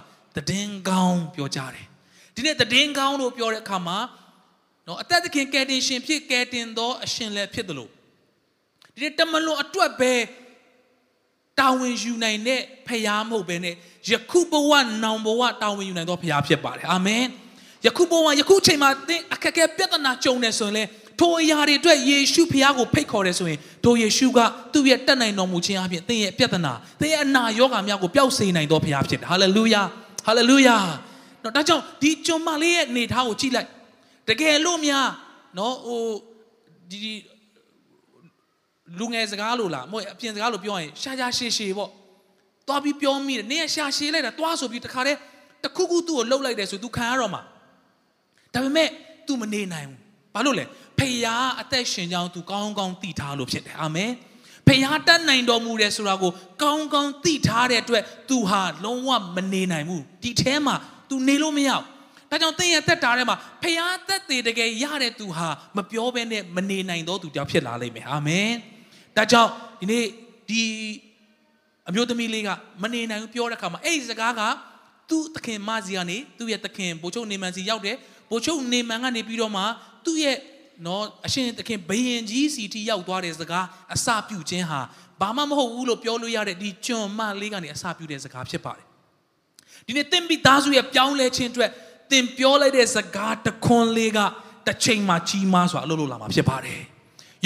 [0.50, 1.86] တည်င်းကောင်းပြောကြတယ်
[2.34, 3.98] ဒီနေ့တည်င်းကောင်းလို့ပြောတဲ့အခါမှာ
[4.86, 7.90] နော်အသက်သခင်ကယ်တင်ရှင်ဖြစ်ကယ်တင်သောအရှင်လည်းဖြစ်တယ်လို့
[8.94, 10.12] ဒီနေ့တမလွန်အတွက်ပဲ
[11.60, 13.74] တာဝန်ယူနိုင်တဲ့ဖခင်မဟုတ်ဘဲနဲ့
[14.10, 17.24] ယခုဘဝနောင်ဘဝတာဝန်ယူနိုင်သောဖခင်ဖြစ်ပါတယ်အာမင်
[17.86, 20.82] ယခုဘဝယခုချိန်မှာသင်အခက်အခဲပြဿနာကြုံနေဆိုရင်လေ
[21.20, 24.38] ထိုအရာတွေအတွက်ယေရှုဖခင်ကိုဖိတ်ခေါ်တယ်ဆိုရင်ထိုယေရှုက
[24.72, 29.82] သူ့ရဲ့တတ်နိုင်တော်မူခြင်းအပြင်သင်ရဲ့ပြဿနာသင်ရဲ့အနာရောဂါများကိုပျောက်စေနိုင်သောဖခင်ဖြစ်တယ်ဟာလေလုယာ
[30.26, 30.76] ဟာလေလုယာ
[31.42, 33.68] တော့ဒါကြောင့်ဒီကျွန်မလေးရဲ့အနေထားကိုကြည့်လိုက်
[34.29, 35.07] တကယ်လို့များ
[35.57, 36.03] နော်ဟို
[36.91, 36.99] ဒီ
[38.99, 41.89] လူငယ်စကားလို့လားမဟုတ်အပြင်စကားလို့ပြောရင်ရှာရှာရှည်ရှည်ပေါ့
[42.67, 45.19] သွားပြီးပြောမိတယ်နင်ကရှာရှည်လိုက်တာသွားဆိုပြီးတခါတည်း
[45.63, 47.41] တခုခုသူ့ကိုလှုပ်လိုက်တယ်ဆို तू ခံရတော့မှာ
[48.53, 48.89] ဒါပေမဲ့
[49.27, 49.99] तू မနေနိုင်ဘူး
[50.33, 50.65] ဘာလို့လဲ
[50.97, 51.17] ဖခင်
[51.61, 54.11] အသက်ရှင်ကြောင်း तू ကောင်းကောင်းသိထားလို့ဖြစ်တယ်အာမင်
[54.67, 56.31] ဖခင်တတ်နိုင်တော်မူတယ်ဆိုတာကို
[56.63, 60.75] ကောင်းကောင်းသိထားတဲ့အတွက် तू ဟာလုံးဝမနေနိုင်ဘူးဒီထဲမှာ
[61.09, 61.83] तू နေလို့မရဘူး
[62.30, 68.52] ဒါကြောင့်သင်ရဲ့သက်တာထဲမှာဖခင်သက်သေးတကယ်ရတဲ့သူဟာမပြောဘဲနဲ့မနေနိုင်တော့သူကြောင့်ဖြစ်လာလိမ့်မယ်အာမင်
[69.16, 70.04] ဒါကြောင့်ဒီနေ့
[70.48, 70.62] ဒီ
[71.88, 72.48] အမျိုးသမီးလေးက
[72.82, 74.42] မနေနိုင်ဘူးပြောတဲ့အခါမှာအဲ့ဒီစကားက
[75.10, 77.96] သူ့သခင်မစီကနေသူ့ရဲ့သခင်ဘိုလ်ချုပ်နေမန်စီရောက်တယ်
[78.30, 79.62] ဘိုလ်ချုပ်နေမန်ကနေပြီးတော့မှ
[80.04, 80.36] သူ့ရဲ့
[80.86, 84.80] နော်အရှင်သခင်ဘယင်ကြီးစီတီရောက်သွားတဲ့စကားအစပြုခြင်းဟာ
[85.20, 88.86] ဘာမှမဟုတ်ဘူးလို့ပြောလို့ရတဲ့ဒီကျွန်မလေးကနေအစပြုတဲ့စကားဖြစ်ပါတယ်
[89.86, 91.70] ဒီနေ့သင်ပြီးသားစုရဲ့ပြောင်းလဲခြင်းအတွက်
[92.10, 94.18] သင်ပြောလိုက်တဲ့စကားတခွန်းလေးက
[94.66, 96.80] တစ်ချိန်မှာကြီးမားစွာအလုပ်လုပ်လာမှာဖြစ်ပါတယ်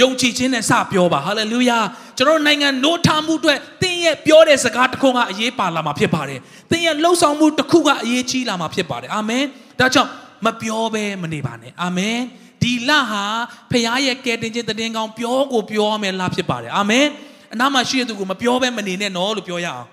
[0.01, 1.79] ယုံကြည်ခြင်းနဲ့စပြောပါဟာလေလုယာ
[2.17, 6.39] ကျွန်တော်နိုင်ငံနိုးထမှုအတွက်သင်ရဲ့ပြောတဲ့စကားတစ်ခုကအရေးပါလာမှာဖြစ်ပါတယ်
[6.71, 9.45] သင်ရဲ့လှုပ်ဆောင်မှုတစ်ခုကအရေးကြီးလာမှာဖြစ်ပါတယ်အာမင်
[9.81, 10.11] ဒါကြောင့်
[10.47, 12.19] မပြောဘဲမနေပါနဲ့အာမင်
[12.63, 13.25] ဒီလဟာ
[13.71, 17.07] ဖခင်ရဲ့ကယ်တင်ခြင်းတည်င်းကောင်းပြောကိုပြောရမယ်လဖြစ်ပါတယ်အာမင်
[17.53, 19.87] အနားမှာရှိတဲ့သူကိုမပြောဘဲမနေနဲ့နော်လို့ပြောရအောင်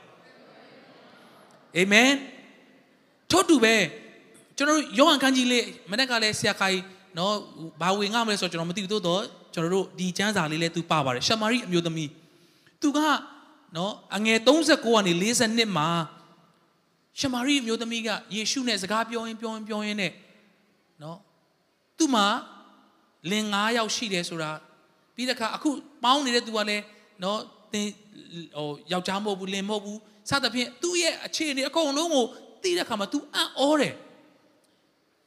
[1.77, 2.12] အာမင်
[3.31, 3.75] ထို့တူပဲ
[4.57, 6.79] ကျွန်တော်တို့ယောဟန်ခန်းကြီးလေးမနေ့ကလည်းဆရာခိုင်
[7.17, 7.33] နော်
[7.81, 9.21] ဘာဝင်ငါမလဲဆိုတော့ကျွန်တော်မသိဘူးသို့တော့
[9.53, 12.09] ကျွန်တော်တို့ဒီကျမ်းစာလေးလဲသူပါပါတယ်ရှမာရိအမျိုးသမီး
[12.81, 12.99] သူက
[13.75, 15.11] နော်အငယ်39ကနေ
[15.45, 15.87] 42မှာ
[17.19, 20.11] ရှမာရိအမျိုးသမီးကယေရှုနဲ့စကားပြောရင်းပြောရင်းပြောရင်းနဲ့
[21.03, 21.17] နော်
[21.97, 22.25] သူ့မှာ
[23.31, 24.51] လင်9ယောက်ရှိတယ်ဆိုတာ
[25.15, 25.69] ပြီးတဲ့အခါအခု
[26.03, 26.83] ပေါင်းနေတဲ့သူကလည်း
[27.23, 27.39] နော်
[27.73, 27.87] သင်
[28.57, 29.99] ဟိုယောက်ျားမဟုတ်ဘူးလင်မဟုတ်ဘူး
[30.29, 32.25] စသဖြင့်သူ့ရဲ့အခြေအနေအကုန်လုံးကို
[32.63, 33.93] သိတဲ့အခါမှာ तू အံ့ဩတယ်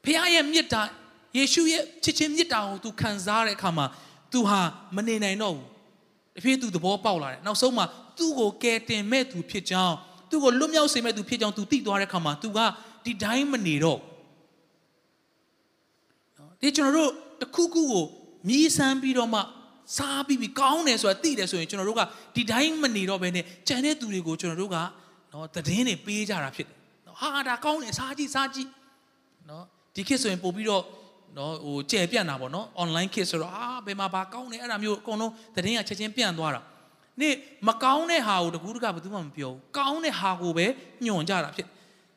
[0.03, 0.81] ဖခင်ရဲ့မြတ်တာ
[1.37, 3.85] ယေရှုရဲ့ချစ်ချင်းမြတ်တာကို तू ခံစားတဲ့အခါမှာ
[4.31, 4.59] तू ဟာ
[4.95, 5.67] မနေနိုင်တော့ဘူး
[6.35, 7.85] တဖြည်း तू သဘောပေါက်လာတယ်နောက်ဆုံးမှာ
[8.17, 9.95] သူ့ကိုကယ်တင်မဲ့သူဖြစ်ကြောင်း
[10.29, 12.59] သူ့ကိုလွတ်မြောက်စေမဲ့သူဖြစ်ကြောင်း तू သိသွားတဲ့အခါမှာ तू က
[13.05, 13.99] ဒီတိုင်းမနေတော့
[16.37, 17.11] နော်ဒီကျွန်တော်တို့
[17.41, 18.05] တခုခုကို
[18.47, 19.39] မြည်ဆန်းပြီးတော့မှ
[19.97, 22.01] စားပြီးပြီးကောင်းတယ်ဆိုတာသိတယ်ဆိုရင်ကျွန်တော်တို့က
[22.35, 24.77] ဒီတိုင်းမနေတော့ဘဲနဲ့ကြံတဲ့သူတွေကိုကျွန်တော်တို့က
[25.33, 28.69] နော်သတင်းတွေပေးကြတာဖြစ်တယ်နော်ဟာဒါကောင်းတယ်စားကြည့်စားကြည့်
[29.49, 30.84] နော် ဒီခေတ်ဆိုရင်ပို့ပြီးတော့
[31.38, 36.62] နော်ဟိုကြဲပြန့်တာပေါ့နော် online ခေတ်ဆိုတော့အာဘယ်မှာဘာကောင်းတယ်အဲ့ဒါမျိုးအကုန်လုံးသတင်းကချက်ချင်းပြန့်သွားတာ
[37.20, 37.34] နေ့
[37.68, 40.66] မကောင်းတဲ့ဟာကိုတကူးတကဘယ်သူမှမပြောဘူးကောင်းတဲ့ဟာကိုပဲ
[41.04, 41.68] ညွှန်ကြတာဖြစ်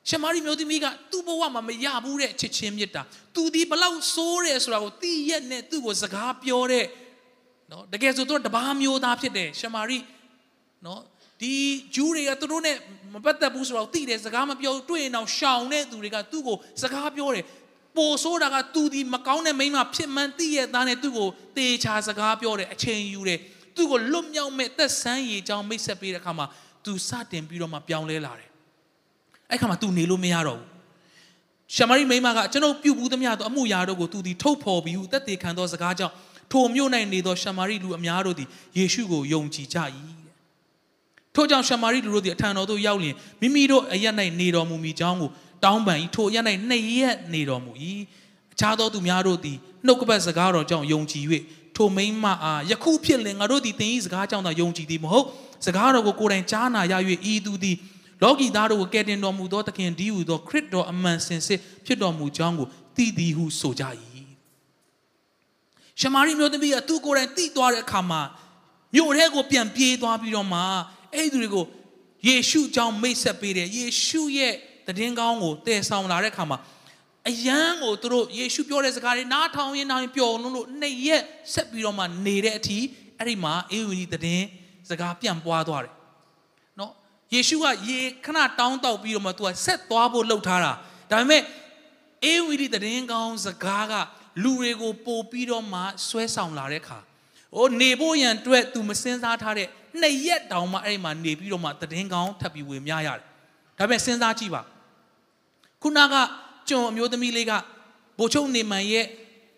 [0.09, 3.01] ရှမာရိမျိုးသမီးကသူ့ဘဝမှာမရဘူးတဲ့ချစ်ချင်းမြတ်တာ
[3.35, 6.85] သူဒီဘလောက်ဆိုးတယ်ဆိုတာကိုသိရက်နဲ့သူ့ကိုစကားပြောတဲ့
[7.71, 9.97] နော်တကယ်ဆိုသူတပားမျိုးသားဖြစ်တယ်ရှမာရိ
[10.85, 11.01] နော်
[11.41, 11.53] ဒီ
[11.95, 12.77] ဂျူးတွေကသူတို့နဲ့
[13.13, 17.45] မပတ်သက်ဘူးဆိုတော့သိတယ်စကားမပြောတွေ့ရင်တော့ရှောင်တဲ့သူတွေကသူ့ကိုစကားပြောတယ်
[17.97, 23.39] ပိုဆိုးတာကသူဒီမကောင်းတဲ့မိန်းမဖြစ်မှန်သိရသားနဲ့သူ့ကိုတေချာစကားပြောတယ်အချိန်ယူတယ်
[23.75, 26.45] သူ့ကိုလွတ်မြောက်မဲ့သက်ဆန်းရည်ကြောင်းမိတ်ဆက်ပေးတဲ့အခါမှာ
[26.85, 28.49] သူစတင်ပြီးတော့မှပြောင်းလဲလာတယ်
[29.51, 30.67] အဲ့ခါမှာ तू နေလို့မရတော့ဘူး
[31.75, 36.13] ရှမာရိမိန်းမကကျွန်ုပ်ပြုတ်ဘူးသမျှသောအမှုရာတို့ကို तू ဒီထုတ်ဖော်ပြီးဟုတက်တေခံသောစကားကြောင့်
[36.51, 39.77] ထိုမြို့၌နေသောရှမာရိလူအများတို့သည်ယေရှုကိုယုံကြည်ကြ၏
[41.35, 45.29] ထို့ကြောင့်ရှမာရိလူတို့သည်အထံတော်သို့ရောက်လျင်မိမိတို့အရက်၌နေတော်မူမိကြောင်းကို
[45.63, 47.71] တောင်းပန်၏ထိုအရက်၌နှစ်ရက်နေတော်မူ၏
[48.53, 51.25] အခြားသောသူများတို့သည်နှုတ်ကပတ်စကားတော်ကြောင့်ယုံကြည်၍
[51.75, 55.25] ထိုမိန်းမအားယခုဖြစ်လင်ငါတို့သည်သင်၏စကားကြောင့်သာယုံကြည်သည်မဟုတ်
[55.65, 56.93] စကားတော်ကိုကိုယ်တိုင်ကြားနာရ၍
[57.31, 57.77] ဤသူသည်
[58.23, 63.83] လောကီသားတို့ကိုကယ်တင်တော်မူသောသခင်ဒီဟုသောခရစ်တော်အမှန်စင်စစ်ဖြစ်တော်မူကြောင်းကိုသိသည်ဟုဆိုကြ၏
[65.99, 68.21] ရှမာရိမျိုးသမီးကသူကိုယ်တိုင်သိသွားတဲ့အခါမှာ
[68.95, 70.61] မြို့ထဲကိုပြန်ပြေးသွားပြီးတော့မှ
[71.13, 71.65] အဲ့ဒီတွေကို
[72.27, 74.55] ယေရှုကြောင့်မိတ်ဆက်ပေးတယ်ယေရှုရဲ့
[74.87, 76.59] တည်င်းကောင်းကိုတည်ဆောင်လာတဲ့အခါမှာ
[77.29, 82.79] အယံကိုသူတို့ယေရှုပြောတဲ့စကားတွေနားထောင်ရင်နားရင်ပျော်လုံးလို့နှစ်ရက်ဆက်ပြီးတော့မှနေတဲ့အထိ
[83.17, 84.47] အဲ့ဒီမှာအေဝံကြီးတည်င်း
[84.89, 85.93] စကားပြန့်ပွားသွားတယ်
[86.79, 86.91] နော်
[87.33, 90.71] ယေရှုကရေခဏတောင်းတောက်ပြီးတော့မှသူကဆက်သွားဖို့လှုပ်ထားတာ
[91.11, 91.41] ဒါပေမဲ့
[92.25, 93.93] အေဝံကြီးတည်င်းကောင်းစကားက
[94.43, 96.99] လူတွေကိုပို့ပြီးတော့မှဆွဲဆောင်လာတဲ့အခါ
[97.55, 99.67] ဟိုနေဖို့ရန်အတွက် तू မစင်စားထားတဲ့
[100.01, 103.19] နှစ်ရက်တောင်မှအဲ့ဒီမှာနေပြီးတော့မှတည်င်းကောင်းထပ်ပြီးဝေမျှရတယ်
[103.79, 104.61] ဒါပေမဲ့စဉ်းစားကြည့်ပါ
[105.83, 106.15] ခုနက
[106.69, 107.51] ကျွန်အမျိုးသမီးလေးက
[108.19, 109.05] ဘိုလ်ချုပ်နေမန်ရဲ့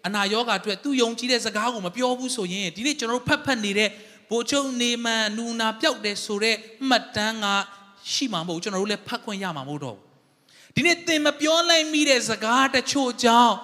[0.06, 3.90] အနာရောဂါအတွက်သူယုံကြည်တဲ့စကားကိုမပြောဘူးဆိုရင်ဒီနေ့ကျွန်တော်တို့ဖတ်ဖတ်နေတဲ့
[4.30, 6.56] ဘိုလ်ချုပ်နေမန်နူနာပျောက်တယ်ဆိုတဲ့
[6.90, 7.46] မှတ်တမ်းက
[8.12, 10.06] ရှိမှာမဟုတ်ကျွန်တော်တို့လည်းဖတ်ခွင့်ရမှာမဟုတ်တော့ဘူး
[10.76, 13.56] ဒီနေ့သင်မပြောလိုက်မိတဲ့စကားတချို့ကြောင့်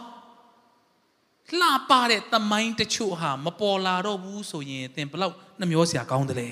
[1.59, 6.49] လှပတဲ့သမိုင်းတချို့ဟာမပေါ်လာတော့ဘူးဆိုရင်သင်ဘလောက်နှမျောစရာကောင်းတယ်လေ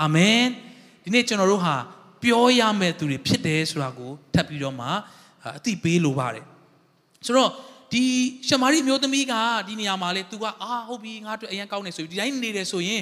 [0.00, 0.44] အာမင်
[1.04, 1.76] ဒီနေ့ကျွန်တော်တို့ဟာ
[2.23, 4.87] ပြောရမယ့်သူတွေဖြစ်တယ်ဆိုတာကိုထပ်ပြီးတော့မှ
[5.57, 6.45] အသိပေးလိုပါတယ်
[7.25, 7.51] ဆိုတော့
[7.93, 8.03] ဒီ
[8.47, 9.33] ရှမာရိမျိုးသမီးက
[9.67, 13.01] ဒီနေရာမှာလေ तू ကအာဟုတ်ပြီငါတို့အရင်ကောင်းနေဆိုပြီးဒီတိုင်းနေတယ်ဆိုရင်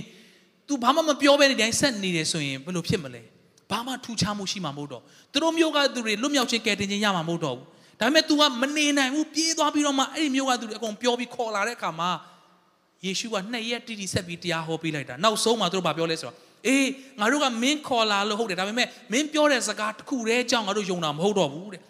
[0.67, 3.23] तू ဘာမှမပြောဘဲဒီတိုင်းဆက်နေတယ်ဆိုရင်ဘယ်လိုဖြစ်မလဲ
[3.71, 5.01] ဘာမှထူးခြားမှုရှိမှာမဟုတ်တော့
[5.31, 7.65] သူတို့မျိုးကသူတွေလွတ်မြောက်ခြင်းကယ်တင်ခြင်းရမှာမဟုတ်တော့ဘူး
[7.99, 12.09] ဒါပေမဲ့ तू ကမနေနိုင်ဘူးပြေးသွားပြီးတော့မှအဲ့ဒီမျိုးကသူတွေအကုန်ပြောပြီးခေါ်လာတဲ့အခါမှာ
[13.05, 16.35] ယေရှုကနှစ်ရက်တိတိဆက်ပြီးတရားဟောပေးလိုက်တာနောက်ဆုံးမှာသူတို့ဘာပြောလဲဆိုတော့
[16.66, 16.88] အေး
[17.20, 21.82] ငါတို့ကမင်းခေါ်လာလို့ဟုတ်တယ်ဒါပေမဲ့မင်းပြောတဲ့စကားတစ်ခုတည်းကြောင့်ငါတို့ယုံတာမဟုတ်တော့ဘူးတဲ့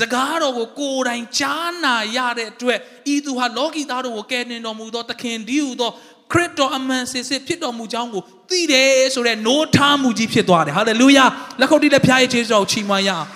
[0.00, 2.78] စကားတော်ကိုကိုယ်တိုင်ကြားနာရတဲ့အတွက်
[3.14, 5.90] ဤသူဟာလောကီသားတို့ကိုကယ်တင်တော်မူသောသခင်ဒီဟုသော
[6.32, 11.24] ခရစ်တော်အမှန်စစ်စစ်ဖြစ်တော်မူကြောင်းကိုသိတယ်ဆိုတဲ့နိုးထားမှုကြီးဖြစ်သွားတယ်ဟာလေလုယာ
[11.60, 13.26] လက်ခုပ်တီးလက်ဖျားရဲ့ခြေတော်ကိုချီးမွမ်းရအောင်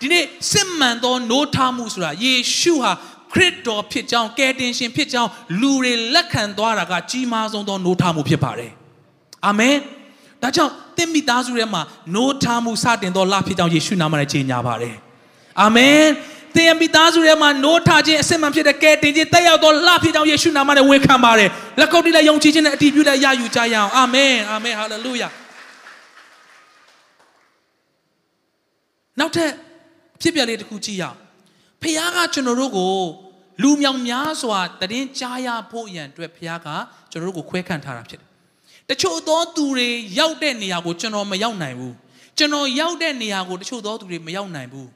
[0.00, 2.92] ဒီနေ့စစ်မှန်သောနိုးထားမှုဆိုတာယေရှုဟာ
[3.32, 8.72] ခရစ်တော်ဖြစ်ကြောင်းကယ်တင်ရှင်ဖြစ်ကြောင်းလူတွေလက်ခံသွားတာကကြီးမားဆုံးသောနိုးထားမှုဖြစ်ပါတယ်
[9.46, 9.76] အာမင်
[10.42, 11.82] ဒါကြောင့်သင်မိသားစုထဲမှာ
[12.14, 14.96] နိုးထားမှုစတင်သောလဖြစ်ကြောင်းယေရှုနာမနဲ့ကြေညာပါတယ်
[15.60, 16.02] အာမင်
[16.56, 25.28] သင်မိသားစုထဲမှာနိုးထားခြင်းအစစ်မှန်ဖြစ်တဲ့ကယ်တင်ခြင်းတက်ရောက်သောလဖြစ်ကြောင်းယေရှုနာမနဲ့ဝန်ခံပါတယ်လက်ကုပ်တိလက်ယုံကြည်ခြင်းနဲ့အတည်ပြုလက်ရယူကြရအောင်အာမင်အာမင်ဟာလေလုယာ
[29.18, 29.50] နောက်ထပ်
[30.22, 31.16] ဖြစ်ပြလေးတစ်ခုကြည့်ရအောင်
[31.82, 32.96] ဖခင်ကကျွန်တော်တို့ကို
[33.62, 36.68] လူမြောင်များစွာတည်င်းကြားရဖို့ရန်အတွက်ဖခင်က
[37.10, 38.28] ကျွန်တော်တို့ကိုခွဲခန့်ထားတာဖြစ်တယ်
[38.88, 39.88] တချို့သောသူတွေ
[40.18, 41.94] ရောက်တဲ့နေရာကိုကျွန်တော်မရောက်နိုင်ဘူး
[42.38, 44.88] ကျွန်တော်ရောက်တဲ့နေရာကိုတချို့သောသူတွေမရောက်နိုင်ဘူး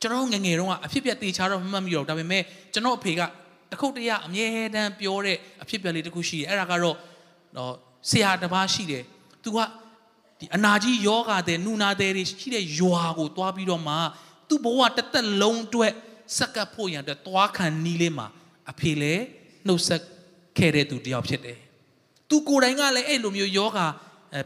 [0.00, 3.20] ကျွန်တော်ငငယ်တုန်းကအဖြစ်ပြက်တေချာတော့မမှတ်မိတော့ဒါပေမဲ့ကျွန်တော်အဖေက
[3.70, 6.96] တခုတ်တရအမြဲတမ်းပြောတဲ့အဖြစ်ပြက်လေးတစ်ခုရှိတယ်အဲ့ဒါကတော့
[7.56, 7.72] တော့
[8.10, 9.02] ဆရာတစ်ပါးရှိတယ်
[9.44, 9.58] သူက
[10.38, 13.94] ဒီအနာကြီးယောဂါတဲ့နူနာတဲ့တွေရှိတဲ့ရွာကိုသွားပြီးတော့မှ
[14.54, 15.92] သူ့ဘဝတစ်သက်လုံးအတွက်
[16.38, 18.26] စက်ကပ်ဖို့ရန်အတွက်သွားခံနီးလေးမှာ
[18.70, 19.24] အဖေလည်း
[19.66, 20.02] နှုတ်ဆက်
[20.58, 21.58] ခဲ့တဲ့သူတယောက်ဖြစ်တယ်။
[22.30, 23.86] သူကိုယ်တိုင်ကလည်းအဲ့လိုမျိုးယောဂါ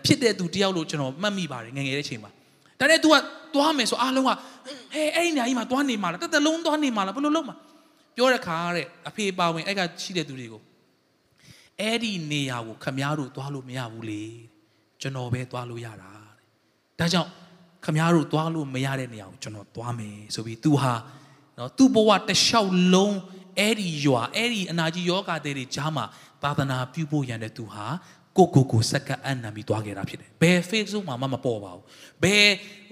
[0.06, 2.30] ဖြစ်တဲ့သူတယောက်လို့ကျွန်တော်မှတ်မိပါတယ်ငငယ်တဲ့အချိန်မှာ။
[2.80, 3.14] ဒါနဲ့ तू က
[3.54, 7.56] သွားမယ်ဆိုအားလုံးကဟဲအဲ့ဒီနေရာကြီးမှာသွားနေမှာလားတစ်သက်လုံးသွားနေမှာလားဘယ်လိုလုပ်မှာ
[8.16, 10.62] ပြောတဲ့ခါတဲ့အဖေပါဝင်အဲ့ကရှိတဲ့သူတွေကို
[11.80, 14.22] အဲ့ဒီနေရာကိုခမားတို့သွားလို့မရဘူးလေ
[15.00, 16.10] ကျွန်တော်ပဲသွားလို့ရတာ
[16.98, 17.30] တဲ့ဒါကြောင့်
[17.84, 20.92] ခမားတို့သွားလို့မရတဲ့နေရာကိုကျွန်တော်သွားမယ်ဆိုပြီး तू ဟာ
[21.58, 23.18] နော်သူ့ဘဝတစ်လျှောက်လုံး
[23.58, 26.04] အဲ့ဒီရွာအဲ့ဒီအနာကြီးယောဂတဲ့တွေကြားမှာ
[26.42, 27.86] သာသနာပြုဖို့ရန်တဲ့သူဟာ
[28.38, 31.82] ကိုကိုကိုစက္ကအနံပြီးသွားခဲ့တာဖြစ်တယ်။ဘယ် Facebook မှာမှမပေါ်ပါဘူး။
[32.22, 32.46] ဘယ်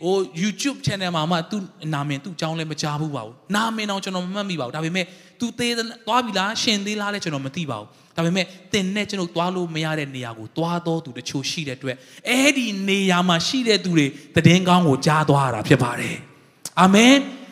[0.04, 1.62] ဟို YouTube channel မှာမှသူ့
[1.94, 5.06] နာမည်သူ့အကြောင်းလည်းမကြားဘူးပါဘူး။နာမည်တော့ကျွန်တော်မမှတ်မိပါဘူး။ဒါပေမဲ့
[5.40, 11.96] तू သေးသွားပြီလားရှင်သေးလားလဲကျွန်တော်မသိပါဘူး။ဒါပေမဲ့တင်နဲ့ကျွန်တော်သွားလို့မရတဲ့နေရာကိုသွားတော့သူတချို့ရှိတဲ့အတွက်
[12.28, 14.06] အဲ့ဒီနေရာမှာရှိတဲ့သူတွေ
[14.46, 16.16] တည်င်းကောင်းကိုကြားသွားတာဖြစ်ပါတယ်။
[16.80, 17.16] အာမင်။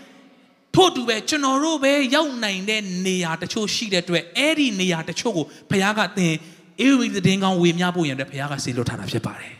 [0.74, 6.34] ထို့တူပဲကျွန်တော်တို့ပဲရောက်နိုင်တဲ့နေရာတချို့ရှိတဲ့အတွက်အဲ့ဒီနေရာတချို့ကိုဘုရားကသင်
[6.80, 9.54] အေဝီသတင်းကောင်းဝေမျှဖို့ရန်အတွက်ဘုရားကဆေလွတ်ထားတာဖြစ်ပါတယ်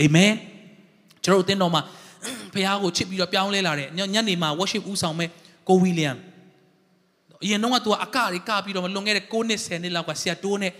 [0.00, 0.32] အာမင်
[1.24, 1.82] ကျွန်တော်တို့အသင်းတော်မှာ
[2.54, 5.28] ဘုရားကိုချစ်ပြီးတော့ပြောင်းလဲလာတဲ့ညနေမှာ worship ဦးဆောင်မဲ့
[5.68, 6.10] ကိုဝီလျံ
[7.44, 10.72] အရင်တော့ကသူကအကတွေကပြီးတော့လွန်ခဲ့တဲ့9နှစ်10နှစ်လောက်ကဆရာတိုးနဲ့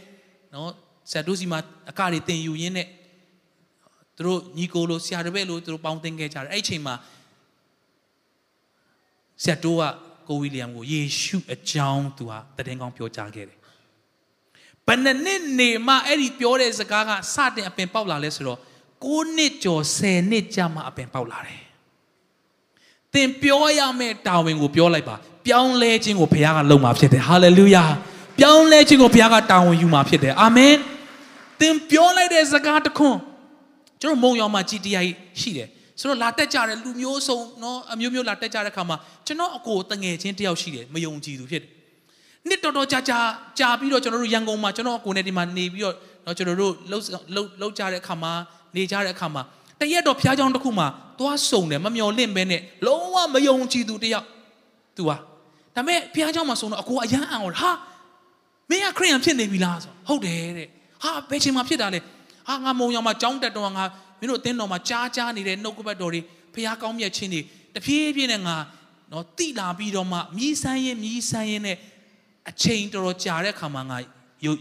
[0.55, 0.71] နော်
[1.11, 1.59] ဆရာတိုးစီမှာ
[1.91, 2.87] အကတွေတင်ယူရင်းနဲ့
[4.17, 6.95] သူတို့ညီကိုလိုဆရာတပည့်လိုသူတို့ပေါင်းတင်ခဲ့ကြတယ်အဲ့ဒီအချိန်မှာ
[9.43, 9.83] ဆရာတိုးက
[10.29, 13.59] ကိုဝီလျံကိုယေရှုအကြောင်းသူဟာတည်င်းကောင်းပြောကြားခဲ့တယ်
[14.88, 18.60] ဘယ်နှစ်နှစ်နေမှအဲ့ဒီပြောတဲ့စကားကစတင်အပင်ပေါက်လာလဲဆိုတော့
[19.06, 21.62] 9နှစ်ကျော်10နှစ်ကြာမှအပင်ပေါက်လာတယ်။
[23.14, 27.84] သင်ပြောရမယ့်တာဝန်ကိုပြောလိုက်ပါ။ပြောင်းလဲခြင်းကိုဘုရားကလုပ်မှာဖြစ်တယ်။ဟာလေလုယာ။
[28.38, 30.76] ပြောင်းလဲခြင်းကိုဘုရားကတာဝန်ယူမှာဖြစ်တယ်။အာမင်။
[31.60, 33.20] သင်ပြောလိုက်တဲ့စကားတခွန်း
[34.02, 35.08] ကျွန်တော်မုံရောင်မှာ GTI
[35.42, 35.68] ရှိတယ်။
[36.00, 41.72] ဆိုတော့လာတက်ကြတဲ့လူမျိုးစုံเนาะအမျိုးမျိုးလာတက်ကြတဲ့ခါမှာကျွန်တော်အကိုတငယ်ချင်းတယောက်ရှိတယ်မယုံကြည်သူဖြစ်တယ်
[42.49, 43.19] နှစ်တော်တော်ကြာကြာ
[43.59, 45.95] ကြာပြီးတော့ကျွန်တော်တို့ရန်ကုန်မှာကျွန်တော်ကိုယ်နဲ့ဒီမှာနေပြီးတော့
[46.27, 47.03] နော်ကျွန်တော်တို့လှုပ်
[47.35, 48.33] လှုပ်လှုပ်ကြတဲ့အခါမှာ
[48.77, 49.43] နေကြတဲ့အခါမှာ
[49.81, 50.87] တရက်တော့ဖျားချောင်းတစ်ခုမှာ
[51.19, 54.27] သွားစုံတယ်မမျော်လင့်ပဲနဲ့လုံးဝမယုံကြည်သူတယောက်
[54.97, 55.17] သူဟာ
[55.75, 57.71] ဒါပေမဲ့ဖျားချောင်းမှာစုံတော့အကိုအယမ်းအောင်ဟာ
[58.71, 60.69] မင်းကခရိယံဖြစ်နေပြီလားဆိုဟုတ်တယ်တဲ့
[61.03, 62.01] ဟာဘယ်ချိန်မှာဖြစ်တာလဲ
[62.49, 63.85] ဟာငါမုံရောင်မှာကြောင်းတက်တော်ငါ
[64.21, 66.21] မင်းတို့အတင်းတော်မှာကြားကြားနေတဲ့နှုတ်ကပတ်တော်တွေ
[66.55, 67.41] ဖျားကောင်းမြတ်ခြင်းတွေ
[67.75, 68.57] တဖြည်းဖြည်းနဲ့ငါ
[69.13, 71.77] နော်တိလာပြီးတော့မှမြည်ဆန်းရင်မြည်ဆန်းရင်နဲ့
[72.51, 73.99] အချိန်တော်တော်ကြာတဲ့အခါမှာငါ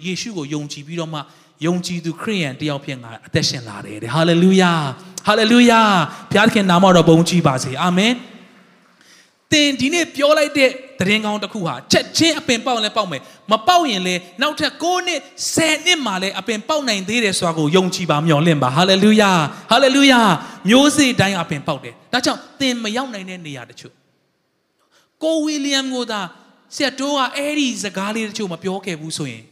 [0.06, 1.20] ယေရှုကိုယုံကြည်ပြီးတော့မှ
[1.66, 4.72] ယုံကြည်သူခရိယန်တယောက်ဖြစ်ငါအသက်ရှင်လာတယ်တဲ့ဟာလေလုယာ
[5.28, 5.82] ဟာလေလုယာ
[6.32, 8.14] ဘုရားသခင်နာမတော်ဘုန်းကြီးပါစေအာမင်
[9.52, 10.70] သင်ဒီနေ့ပြောလိုက်တဲ့
[11.00, 15.20] သတင်းကောင်းတစ်ခုဟာချက်ချင်းအပင်ပေါက်လဲပေါက်မယ်မပေါက်ရင်လဲနောက်ထပ်9နှစ်
[15.56, 19.32] 10နှစ်မှလည်းအပင်ပေါက်နိုင်သေးတယ်ဆိုတာကိုယုံကြည်ပါမျှော်လင့်ပါဟာလေလုယာ
[19.72, 20.22] ဟာလေလုယာ
[20.70, 23.94] မျိုးစေ့တိုင်းအပင်ပေါက်တယ်ဒါကြောင့်သင်မရောက်နိုင်တဲ့နေရာတချို့
[25.24, 26.20] ကိုဝီလျံကိုသာ
[26.74, 29.44] ဆရာတိုးကအဲ့ဒီစကားလေးတချို့မပြောခဲ့ဘူးဆိုရင်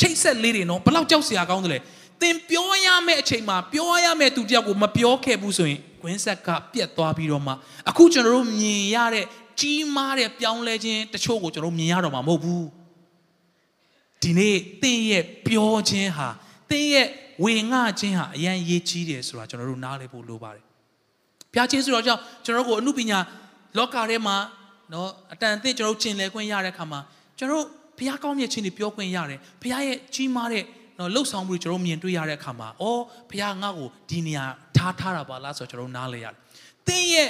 [0.00, 1.78] ချိတ်ဆက်လေးတွေနော်ဘလောက်ကြောက်စရာကောင်းတယ်လဲ
[2.20, 7.52] သင်ပြောရမယ့်အချိန်မှာပြောရမယ့်သူတယောက်ကိုမပြောခဲ့ဘူးဆိုရင်ကွင်းဆက်ကပြက်သွားပြီးတော့မှ
[7.88, 9.24] အခုကျွန်တော်တို့မြင်ရတဲ့
[9.60, 12.66] ကြီးမားတဲ့ပြောင်းလဲခြင်းတချို့ကိုကျွန်တော်မြင်ရတော့မှာမဟုတ်ဘူး
[14.22, 16.28] ဒီနေ့သင်ရဲ့ပြောခြင်းဟာ
[16.70, 17.06] သင်ရဲ့
[17.44, 20.64] ဝေငှခြင်းဟာအရန်ရေးကြီးတယ်ဆိုတာကျွန်တော်တို့နားလည်ဖို့လိုပါတယ်
[21.52, 23.18] ဘုရားကျေးဇူးတော်ကြောင့်ကျွန်တော်တို့ကိုအမှုပညာ
[23.76, 24.36] လောကထဲမှာ
[24.92, 27.00] နော်အတန်အသင့်ကျွန်တော်တို့ကျင်လည်ခွင့်ရတဲ့အခါမှာ
[27.38, 27.66] ကျွန်တော်တို့
[27.98, 30.64] ဘုရားကောင်းမြတ်ခြင်းတွေပြောခွင့်ရတယ်ဘုရားရဲ့ကြီးမားတဲ့
[30.98, 34.44] နော်လှုပ်ဆောင်မှုတွေကျွန်တော်မြင်တွေ့ရတဲ့အခါမှာအော်ဘုရားငါ့ကိုဒီနေရာ
[34.76, 36.34] ထားထားတာပါလားဆိုတော့ကျွန်တော်နားလဲရတယ်
[36.88, 37.28] သင်ရဲ့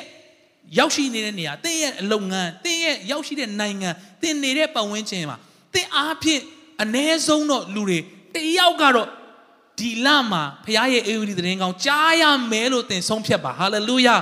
[0.79, 3.91] ရောက်ရှိနေတဲ့နေရာသင်ရဲ့အလုပ်ငန်းသင်ရဲ့ရောက်ရှိတဲ့နိုင်ငံ
[4.23, 5.37] သင်နေတဲ့ပတ်ဝန်းကျင်မှာ
[5.75, 6.43] သင်အားဖြင့်
[6.83, 7.99] အ ਨੇ ဆုံးတော့လူတွေ
[8.35, 9.09] တယောက်ကတော့
[9.79, 14.17] ဒီလမှာဖခင်ရဲ့အေဝံဂေလိသတင်းကောင်းကြားရမယ်လို့သင်ဆုံးဖြတ်ပါဟာလေလုယာ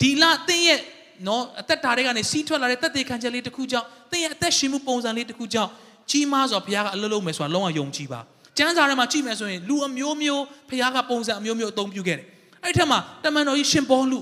[0.00, 0.80] ဒီလသင်ရဲ့
[1.26, 5.70] နော်အသက်တာတွေကနေစီးထွက်လာတဲ့တက်သေးခံချက်လေးတစ်ခုကြောင့်သင်ရဲ့အသက်ရှင်မှုပုံစံလေးတစ်ခုကြောင့်
[6.10, 8.20] ကြီးမားစွာဘုရားကအလုပ်လုပ်မယ်ဆိုတာလုံးဝယုံကြည်ပါ
[8.58, 12.26] ကျမ်းစာထဲမှာကြည့်မယ်ဆိုရင်လူအမျိုးမျိုးဘုရားကပုံစံအမျိုးမျိုးအသုံးပြုခဲ့တယ်
[12.62, 14.20] အဲ့ဒီထက်မှာတမန်တော်ကြီးရှင်ပေါလု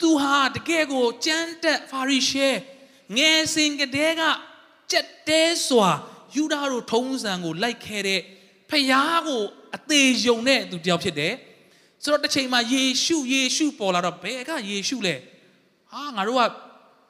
[0.00, 2.48] သူဟာတကယ်ကိုကျမ်းတက်ဖာရိရှဲ
[3.16, 4.22] ငယ်စဉ်ကတည်းက
[4.90, 5.88] ကြက်တဲစွာ
[6.36, 8.20] ယူဒာတို့ထုံးစံကိုလိုက်ခဲ့တဲ့
[8.70, 9.42] ဖယားကို
[9.76, 11.34] အသေးယုံတဲ့သူတယောက်ဖြစ်တယ်
[12.02, 15.14] ဆိုတော့တစ်ချိန်မှာယေရှုယေရှုပေါ်လာတော့ဘယ်ကယေရှုလဲ
[15.92, 16.42] ဟာငါတို့က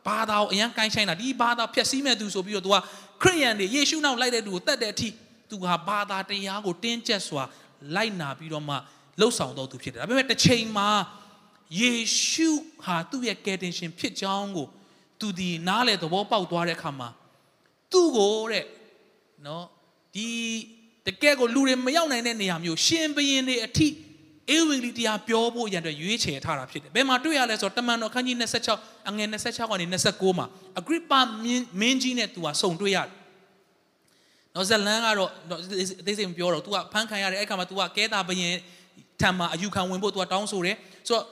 [0.07, 2.77] ဘာသာကိုအရန်ကိုင်းဆိုင်တာဒီဘာသာဖျက်ဆီးမဲ့သူဆိုပြီးတော့ तू က
[3.23, 5.09] ခရိယန်တွေယေရှုနောက်လိုက်တဲ့သူကိုတတ်တဲ့အထိ
[5.51, 7.43] तू ဟာဘာသာတရားကိုတင်းကျပ်စွာ
[7.97, 8.75] လိုက်နာပြီးတော့မှ
[9.21, 10.89] လှုပ်ဆောင်တော်သူဖြစ်တယ်ဒါပေမဲ့တစ်ချိန်မှာ
[11.81, 11.93] ယေ
[12.29, 12.49] ရှု
[12.85, 14.67] ဟာသူ့ရဲ့ကယ်တင်ရှင်ဖြစ်ကြောင်းကို
[15.21, 17.09] သူဒီနားလေသဘောပေါက်သွားတဲ့အခါမှာ
[17.93, 18.65] သူ့ကိုတဲ့
[19.47, 19.65] နော်
[20.15, 20.29] ဒီ
[21.07, 23.89] တကယ်ကိုလူတွေမရောက်နိုင်တဲ့နေရာမျိုးရှင်ဘရင်တွေအထိ
[24.52, 28.38] အေဝံဂေလိတရားပြောဖို့ရတဲ့ရွေးချယ်ထားတာဖြစ်တယ်။ဘယ်မှာတွေ့ရလဲဆိုတော့တမန်တော်ခန်းကြီး
[28.74, 30.48] 26အငယ်26ကနေ29မှာ
[30.80, 31.14] အဂရိပ
[31.82, 33.12] မင်းကြီးနဲ့သူကဆုံတွေ့ရတယ်။
[34.56, 35.30] နော်ဇလန်ကတော့
[36.02, 38.56] အသေးစိတ်မပြောတော့ तू ကဖမ်းခံရတယ်အဲ့ခါမှာ तू ကကဲတာဘရင်
[39.22, 40.76] ထံမှာအယူခံဝင်ဖို့ तू ကတောင်းဆိုတယ်။
[41.08, 41.24] ဆိုတော့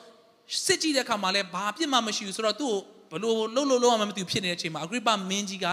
[0.66, 2.74] စစ်ကြည့်တဲ့ခါမှာလည်းဘာပြစ်မှမရှိဘူးဆိုတော့သူ့
[3.12, 5.66] ကိုဘလို့လှုပ်လှုပ်လှုပ်မှမသိဘူးဖြစ်နေတဲ့အချိန်မှာအဂရိပမင်းကြီးက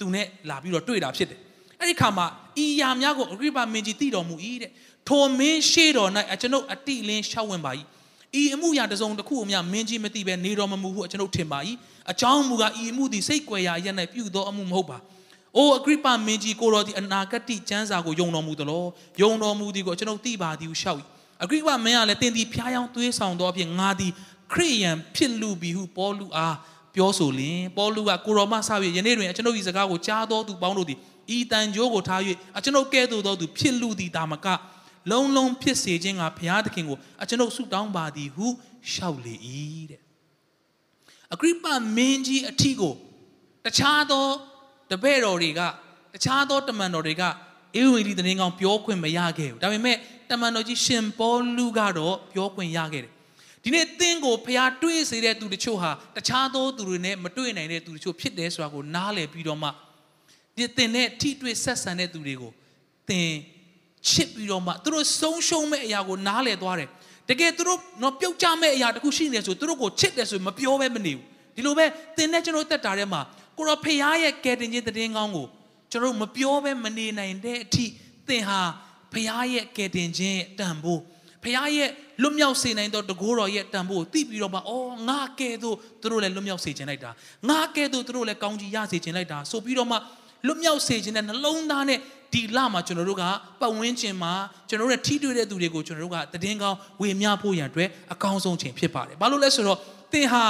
[0.00, 1.40] သူနဲ့လာပြီးတော့တွေ့တာဖြစ်တယ်။
[1.80, 2.26] အဲ့ဒီခါမှာ
[2.64, 4.70] ဤယာများကိုအဂရိပမင်းကြီးသိတော်မူ၏တဲ့
[5.09, 7.71] ထိုမင်းရှေ့တော်၌အကျွန်ုပ်အတိလင်းရှောက်ဝင်ပါ၏
[8.41, 11.59] ဤအမှုရာတစုံတစ်ခုအမြမင်းကြီးမသိဘဲနေတော်မမူဟုအကျွန်ုပ်ထင်ပါ၏
[12.11, 14.97] အကြောင်းမူကားဤအမှုသည်စိတ်ကြွယ်ရာရက်၌ပြုသောအမှုမဟုတ်ပါ
[15.57, 18.85] အိုအဂရိပမင်းကြီးကိုတော်သည်အနာဂတ်ကျမ်းစာကိုယုံတော်မူသလော
[19.21, 20.99] ယုံတော်မူသည်ကိုကျွန်ုပ်သိပါသည်ဟုရှောက်၏
[21.43, 24.11] အဂရိပမင်းကလည်းတင်သည်ဖျားယောင်းသွေးဆောင်သောအဖြစ်ငါသည်
[24.53, 26.55] ခရိယန်ဖြစ်လူပြီဟုပေါလုအား
[26.95, 30.99] ပြောဆိုလင်ပေါလုကကိုရောမဆ၍ယနေ့တွင်ကျွန်ုပ်၏စကားကိုကြားတော်သူပေါင်းတို့သည်
[31.35, 32.21] ဤတန်ကြိုးကိုထား၍
[32.57, 34.47] အကျွန်ုပ်ကဲ့သို့သောသူဖြစ်လူသည်တာမက
[35.11, 38.47] လုံးလုံးဖြစ်စေခြင်းကဘုရားသခင်ကိုအကျွန်ုပ်ဆုတောင်းပါသည်ဟု
[38.91, 39.35] လျှောက်လေ၏
[39.91, 40.01] တဲ့
[41.33, 42.93] အဂရိပမင်းကြီးအထီးကို
[43.65, 44.25] တခြားသော
[44.91, 45.61] တပည့်တော်တွေက
[46.13, 47.23] တခြားသောတမန်တော်တွေက
[47.75, 49.97] အေဝံဂေလိသတင်းကောင်းပြောခွင့်မရခဲ့ဘူးဒါပေမဲ့
[50.29, 53.11] တမန်တော်ကြီးရှင်ပေါလုကတော့ပြောခွင့်ရခဲ့တယ်
[53.63, 59.69] ဒီနေ့သင်ကိုဖျားတွေးစေတဲ့သူတချို့ဟာတခြားသောသူတွေနဲ့မတွေ့နိုင်တဲ့သူတချို့ဖြစ်တယ်ဆိုတာကိုနားလည်ပြီးတော့မှ
[60.55, 62.51] ဒီသင်နဲ့ထိတွေ့ဆက်ဆံတဲ့သူတွေကို
[63.09, 63.29] သင်
[64.09, 66.89] ချစ်ပြီးတော့မှသူတို့ဆုံးရှုံးမဲ့အရာကိုနားလည်သွားတယ်
[67.29, 71.23] တကယ်သူတို့တော့ပြုတ်ကြမဲ့အရာတခုရှိနေဆိုသူတို့ကိုချစ်တယ်ဆိုမပြောဘဲမနေဘူး
[71.55, 71.85] ဒီလိုပဲ
[72.17, 73.21] သင်နဲ့ကျွန်တော်တက်တာထဲမှာ
[73.57, 75.47] ကိုရောဖျားရဲ့ကယ်တင်ခြင်းတည်င်းကောင်းကို
[75.91, 77.85] ကျွန်တော်မပြောဘဲမနေနိုင်တဲ့အထိ
[78.27, 78.59] သင်ဟာ
[79.13, 81.01] ဖျားရဲ့ကယ်တင်ခြင်းတန်ဖိုး
[81.43, 81.89] ဖျားရဲ့
[82.21, 87.09] လွတ်မြောက်စေနိုင်သောတကိုးတော်ရဲ့တန်ဖိုးကိုသိပြီးတော့မှအော်ငါကဲ့သို့သူတို့လည်းလွတ်မြောက်စေခြင်းလိုက်တာ
[87.49, 89.97] ငါကဲ့သို့သူတို့လည်းကောင်းကြီးရစေခြင်းလိုက်တာဆိုပြီးတော့မှ
[90.47, 91.99] လွတ်မြောက်စေခြင်းနဲ့နှလုံးသားနဲ့
[92.33, 93.23] ဒီလမှာကျွန်တော်တို့က
[93.61, 94.33] ပတ်ဝန်းကျင်မှာ
[94.69, 99.77] ကျွန်တော်တို့နဲ့ထိတွေ့တဲ့သူတွေကိုကျွန်တော်တို့ကတည်င်းကောင်းဝေမျှဖို့ရန်အတွက်အကောင်းဆုံးချိန်ဖြစ်ပါတယ်။ဘာလို့လဲဆိုတော့
[100.13, 100.43] သင်ဟာ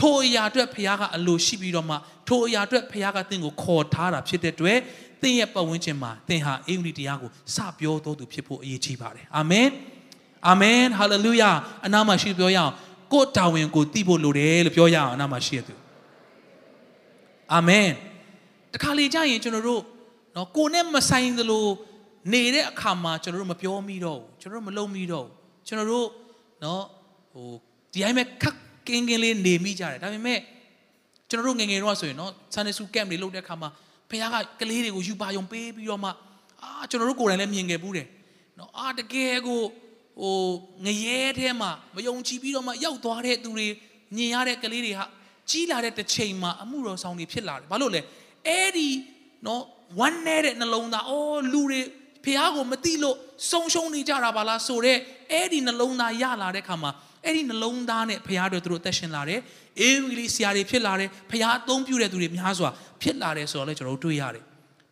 [0.00, 1.96] ထိုအရာအတွက်ဖခင်ကအလိုရှိပြီးတော့မှ
[2.28, 4.78] ထိုအရာအတွက်ဖခင်ကသင်ကိုခေါ်ထားတာဖြစ်တဲ့အတွက်
[5.22, 9.68] သင်ရဲ့ပတ်ဝန်းကျင်မှာသင်ဟာအင်္ဂလိပ်တရားကိုစပြောတော်သူဖြစ်ဖို့အရေးကြီးပါတယ်။အာမင်။
[10.48, 11.50] အာမင်။ဟာလေလုယာ။
[11.86, 12.72] အနာမရှိပြောရအောင်
[13.12, 15.74] ကိုယ်တာဝန်ကိုသိဖို့လိုတယ်လို့ပြောရအောင်အနာမရှိရသူ။
[17.54, 17.88] အာမင်။
[18.74, 19.82] တခါလေကြာရင်ကျွန်တော်တို့
[20.36, 21.66] နော်ကိုနဲ့မဆိုင်သလို
[22.32, 25.32] နေတဲ့အခါမှာကျွန်တော်တို့မပြောမိတော့ဘူးကျွန်တော်တို့မလုံမိတော့ဘူး
[25.66, 26.08] ကျွန်တော်တို့
[26.64, 26.84] နော်
[27.32, 27.48] ဟို
[27.92, 30.38] ဒီအိမ်မဲ့ခက်ကင်းကင်းလေးနေမိကြတယ်ဒါပေမဲ့
[31.30, 33.68] ကျွန်တော်တို့ငငယ်တော့ဆိုရင်နော်ဆန်နေစုကမ်တွေလုပ်တဲ့အခါမှာ
[34.10, 36.10] ဖခင်ကကလေးတွေကိုယူပါယုံပေးပြီးတော့မှ
[36.62, 38.06] အာကျွန်တော်တို့ကိုယ်တိုင်လည်းမြင်ခဲ့ဘူးတယ်
[38.58, 39.60] နော်အာတကယ်ကို
[40.20, 40.36] ဟို
[40.84, 43.66] ငရဲထဲမှာမယုံကြည်ပြီးတော့မှရောက်သွားတဲ့သူတွေ
[44.16, 45.06] မြင်ရတဲ့ကလေးတွေဟာ
[45.50, 48.00] ကြီးလာတဲ့တစ်ချိန်မှာအမှုတော်ဆောင်တွေဖြစ်လာတယ်ဘာလို့လဲ
[48.46, 48.88] အဲ့ဒီ
[49.46, 49.62] နော်
[49.98, 51.82] ဝမ်းနေတဲ့နှလုံးသားအော်လူတွေ
[52.24, 53.16] ဖះကိုမသိလို့
[53.50, 54.98] ဆုံးရှုံးနေကြတာပါလားဆိုတော့
[55.32, 56.90] အဲ့ဒီနှလုံးသားရလာတဲ့ခါမှာ
[57.24, 59.40] အဲ့ဒီနှလုံးသားနဲ့ဖះတို့သူတို့တက်ရှင်လာတယ်
[59.80, 62.70] အေဝီလီဆရာတွေဖြစ်လာတယ်ဖះအသုံးပြုတဲ့သူတွေများစွာ
[63.02, 64.42] ဖြစ်လာတယ်ဆိုတော့လည်းကျွန်တော်တို့တွေ့ရတယ်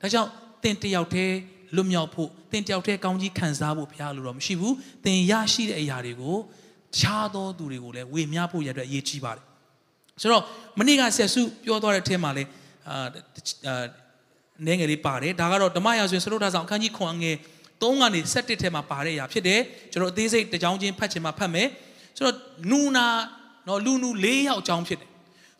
[0.00, 0.30] ဒါကြောင့်
[0.62, 1.36] သင်တယောက်တည်း
[1.76, 6.36] လွတ်မြောက်ဖို့သင်တယောက်တည်းကောင်းကြီးခံစားဖို့ဖះလိုတော့မရှိဘူးသင်ရရှိတဲ့အရာတွေကို
[6.98, 9.44] ခြားသောသူတွေကိုလည်းဝေမျှဖို့ရတဲ့အရေးကြီးပါတယ်
[10.22, 10.42] ဆိုတော့
[10.78, 12.48] မနေ့ကဆက်စုပြောသွားတဲ့အထက်မှာလည်း
[12.88, 13.84] အာ
[14.66, 17.36] နည်းငယ်လေးပါတယ်ဒါကတော့ဓမ္မရာဇဝင်စရုပ်ထားဆောင်အခန်းကြီး9ငယ်
[17.82, 19.60] 3ကနေ7ထဲမှာပါတဲ့အရာဖြစ်တယ်
[19.92, 21.68] ကျွန်တော်အသေးစိတ်တစ်ကြောင်းချင်းဖတ်ချင်မှဖတ်မယ်
[22.16, 22.36] ဆိုတော့
[22.70, 23.06] နူနာ
[23.68, 25.08] နော်လူနူ၄ယောက်အကြောင်းဖြစ်တယ်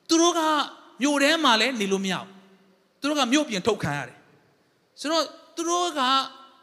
[0.09, 0.41] သူတို့က
[1.03, 2.29] မြို့ထဲမှာလည်းနေလို့မရဘူး
[3.01, 4.17] သူတို့ကမြို့ပြင်ထုတ်ခံရတယ်
[5.01, 5.25] ဆိုတော့
[5.57, 6.01] သူတို့က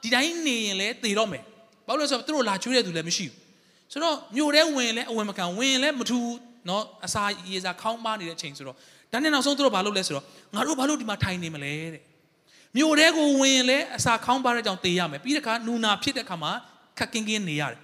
[0.03, 1.43] ဒီတိုင်းနေရင်လည်းသေတော့မယ်
[1.87, 3.35] ဘာလို့လဲဆိုတော့သူတို့လာကျွေးတဲ့သူလည်းမရှိဘူး
[3.91, 6.19] ဆိုတော့မြို့ထဲဝင်လည်းအဝင်မခံဝင်လည်းမထူ
[6.69, 8.75] နော်အစာရေစာခေါင်းပါနေတဲ့အချိန်ဆိုတော့
[9.11, 10.25] ဒါနဲ့နောက်ဆုံးသူတို့ဘာလုပ်လဲဆိုတော့
[10.55, 12.01] ငါတို့ဘာလို့ဒီမှာထိုင်နေမလဲတဲ့
[12.77, 16.51] မြို့ထဲကိုဝင်ရင်လည်းအစာခေါင်းပါတဲ့ကြောင့်သေရမယ်ပြီးတဲ့အခါနူနာဖြစ်တဲ့အခါမှာ
[16.97, 17.79] ခက်ကင်းကင်းနေရတယ်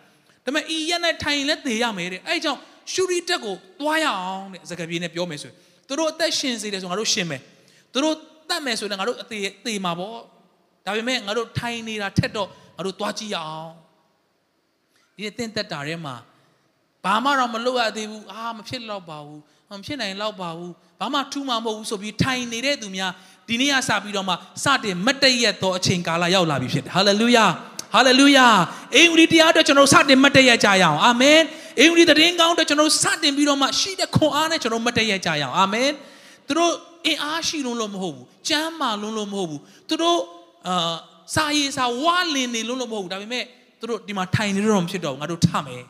[0.46, 2.60] ဒါပေမဲ့ဤရက်နဲ့ထိုင်ရင်လည်းသေရမယ်တဲ့အဲ့ကြောင့်
[2.94, 5.56] ရှူရီတက်ကိုသွားရအောင်တဲ့စကားပြေးနဲ့ပြောမယ်ဆိုရင်
[5.88, 7.42] သူတို့အသက်ရှင်စေတယ်ဆိုငါတို့ရှင်မယ်
[7.94, 8.16] သူတို့
[8.50, 10.18] တတ်မယ်ဆိုရင်ငါတို့အသေးသေမှာပေါ့
[10.86, 13.74] ဒါပေမဲ့ငါတို့ထိုင်နေတာထက်တော့ငါတို့သွားကြည့်ရအောင်
[15.16, 16.16] ဒီတင့်သက်တာထဲမှာ
[17.06, 23.12] ဘာမှတော့မလုပ်ရသေးဘူးအာမဖြစ်တော့ပါဘူးမဖြစ်နိုင်တော့ပါဘူးဘာမှထူးမှာမဟုတ်ဘူးဆိုပြီးထိုင်နေတဲ့သူများ
[23.48, 27.46] ဒီနေ့ကစပြီးတော့မှစတင်မတည့်ရက်သောအချိန်ကာလရောက်လာပြီဖြစ်တယ်ဟာလေလုယာ
[27.94, 28.48] ဟာလေလုယာ
[28.96, 31.40] အင်္ဂလိပ်တရားအတွက်ကျွန်တော်စတင်မတည့်ရက်ကြရအောင်အာမင်
[31.80, 35.90] အင်္ဂလိပ်သတင်းကောင်းအတွက်ကျွန်တော်စတင်ပြီးတော့မှရှိတဲ့ခွန်အားနဲ့ကျွန်တော်မတည့်ရက်ကြရအောင်အာမင်
[36.48, 36.74] သူတို့
[37.06, 40.20] အင်အားရှိလုံးလို့မဟုတ်ဘူးကြမ်းမာလုံးလို့မဟုတ်ဘူးသူတို့
[40.68, 40.96] အာ
[41.36, 43.44] စာရေးစာဝါလင်နေလုံးလို့မဟုတ်ဘူးဒါပေမဲ့
[43.80, 45.84] သူတို့ဒီမှာထိုင်နေတော့မဖြစ်တော့ဘူးငါတို့ထမယ်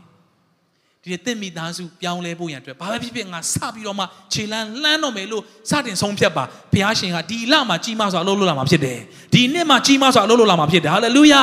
[1.05, 8.99] ဒီတင့်မိသားစုပြောင်းလဲဖို့ရန်အတွက်ဘာပဲဖြစ်ဖြစ်ငါစပြီးတော့မှခြေလန်းလှမ်းတော့မယ်လို့စတင်ဆုံးဖြတ်ပါဘုရားရှင်ကဒီလမှာကြီးမားစွာအလုပ်လုပ်လာမှာဖြစ်တယ်
[9.35, 11.41] ဒီနှစ်မှာကြီးမားစွာအလုပ်လုပ်လာမှာဖြစ်တယ်ဟာလေလုယာ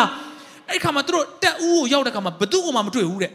[0.69, 3.31] အဲ့ခါမှာသူတို့တက်ဦးကိုရောက်တဲ့ခါမှာဘသူ့ကိုမှမတွေ့ဘူးတဲ့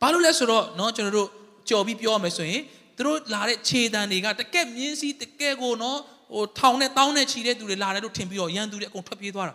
[0.00, 1.28] ဘာလို့လဲဆိုတော့เนาะကျွန်တော်တို့
[1.68, 2.62] ကြော်ပြီးပြောရမယ်ဆိုရင်
[2.96, 5.96] သူတို့လာတဲ့ခြေတံတွေကတကက်မြင်းစည်းတကက်ကိုเนาะ
[6.34, 9.54] ဟိုထောင်နဲ့တောင်းနဲ့ခြီတဲ့သူတွေလာတယ်လို့ထင်ပြီးတော့ရန်သူတွေအကုန်ထွက်ပြေးသွားတာ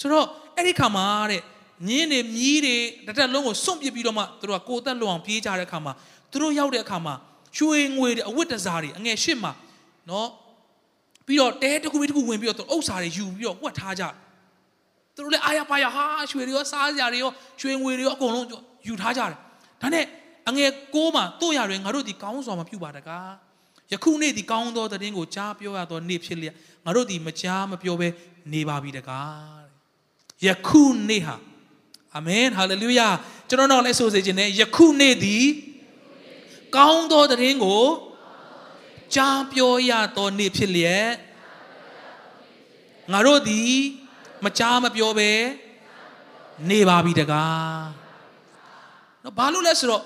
[0.00, 1.42] ဆိုတော့အဲ့ဒီခါမှာတဲ့
[1.87, 5.93] ညင်းတွေမြီးတွေတစ်တက်လုံးကိုစွန့်ပစ်ပြီးတော့မှသူတို့ကကိုယ်သက်လွန်အောင်ပြေးကြတဲ့အခါမှာ
[6.31, 7.13] သူတို့ရောက်တဲ့အခါမှာ
[7.57, 9.51] ရွှေငွေတွေအဝတ်တစားတွေအငယ်ရှစ်မှာ
[10.09, 10.27] နော်
[11.27, 14.03] ပြီးတော့တဲတစ်ခုပြီးတစ်ခုဝင်ပြီးတော့ဥစ္စာတွေယူပြီးတော့ဝတ်ထားကြ
[15.15, 18.47] သူတို့လည်းအာရပါရဟာရွှေတွေရောစားစရာတွေရောရွှေငွေတွေရောအကုန်လုံး
[18.87, 19.31] ယူထားကြတယ်
[19.81, 20.05] ဒါနဲ့
[20.49, 23.31] အငယ်ကိုးမှာတို့ရတွေငါတို့ဒီကောင်းစွာမပြုပါတကား
[23.91, 28.07] ယခုနေ့ဒီကောင်းသောသတင်းကိုကြားပြောရသောနေ့ဖြစ်လျက်ငါတို့ဒီမကြားမပြောဘဲ
[28.53, 29.63] နေပါပြီတကား
[30.45, 31.35] ယခုနေ့ဟာ
[32.15, 33.07] အာမင်ဟာလေလုယာ
[33.49, 35.45] ကျွန်တော်တော့လည်းဆိုစေခြင်းနဲ့ယခုနေ့သည်
[36.75, 37.85] ကောင်းသောသတင်းကို
[39.15, 41.09] ကြားပြောရသောနေ့ဖြစ်လျက်
[43.11, 43.73] ငါတို့သည်
[44.45, 45.31] မကြားမပြောဘဲ
[46.69, 47.83] နေပါပြီတကား
[49.23, 50.03] နော်ဘာလို့လဲဆိုတော့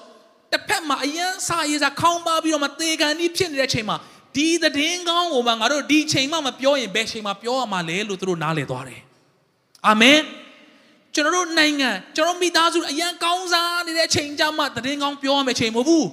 [0.51, 3.97] တစ်ဖက်မှာအယံစာရေးစာခေါင်းပါပြီးတော့မသေကန်ကြီးဖြစ်နေတဲ့ချိန်မှာ
[4.35, 9.01] ဒီသတင်းကောင်းကိုမှငါတို့ဒီချိန်မှမပြောရင်ဘယ်ချိန်မှပြောရမှာလဲလို့သူတို့နားလည်သွားတယ်
[9.87, 10.19] အာမင်
[11.15, 16.07] ကျွန်တော်တို့နိုင်ငံကျွန်တော်မိသားစုအရန်ကောင်းစားနေတဲ့အချိန်ကြမှာသတင်းကောင်းပြောရမယ့်ချိန်မဟုတ်ဘူး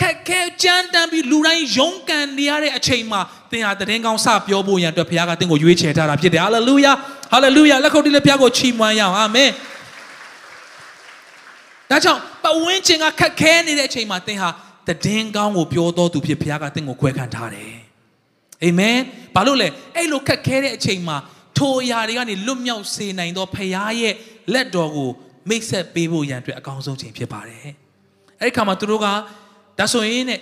[0.00, 6.92] ခက်ခဲကြမ်းတမ်းပြီးလူတိုင်းရုန်းကန်နေရတဲ့အချိန်မှာသင်ဟာသတင်းကောင်းစပြောဖို့ရန်အတွက်ဘုရားကသင်ကိုရွေးချယ်ထားတာဖြစ်တယ်ဟာလေလုယာ
[7.32, 9.50] ဟာလေလုယာလက်ခုပ်တီးလက်ဘုရားကိုချီးမွမ်းရအောင်အာမင်
[11.90, 14.50] ဒါကြောင့်ပဝင်းကျင်ကခက်ခဲနေတဲ့အချိန်မှာသင်ဟာ
[14.88, 17.74] သတင်းကောင်းကိုပြောတော်သူဖြစ်ဘုရားကသင်ကိုခွဲခံထားတယ်
[18.64, 18.96] အာမင်
[19.34, 21.16] ဘာလို့လဲအဲ့လိုခက်ခဲတဲ့အချိန်မှာ
[21.58, 24.14] ထိုအရာတွေကနေလွတ်မြောက်စေနိုင်သောဖခင်ရဲ့
[24.52, 25.10] လက်တော်ကို
[25.48, 27.68] မိတ်ဆက်ပေးဖို့ရန်အတွက်အကောင်းဆုံးချိန်ဖြစ်ပါတယ်။
[28.40, 29.06] အဲ့ဒီခါမှာသူတို့က
[29.78, 30.40] ဒါဆိုရင်နဲ့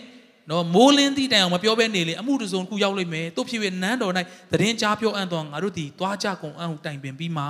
[0.50, 4.12] နော်မိုးလင်းသည့်တိုင်အောင်မပြောဘဲနေလေအမှုတစုံတစ်ခုရောက်လိမ့်မယ်။တို့ဖြစ်ဖြစ်နန်းတော်၌
[4.52, 7.44] သတင်းကြားပြောအံ့တော်ငါတို့ဒီသွားကြကုန်အံ့ဟုတိုင်ပင်ပြီးမှ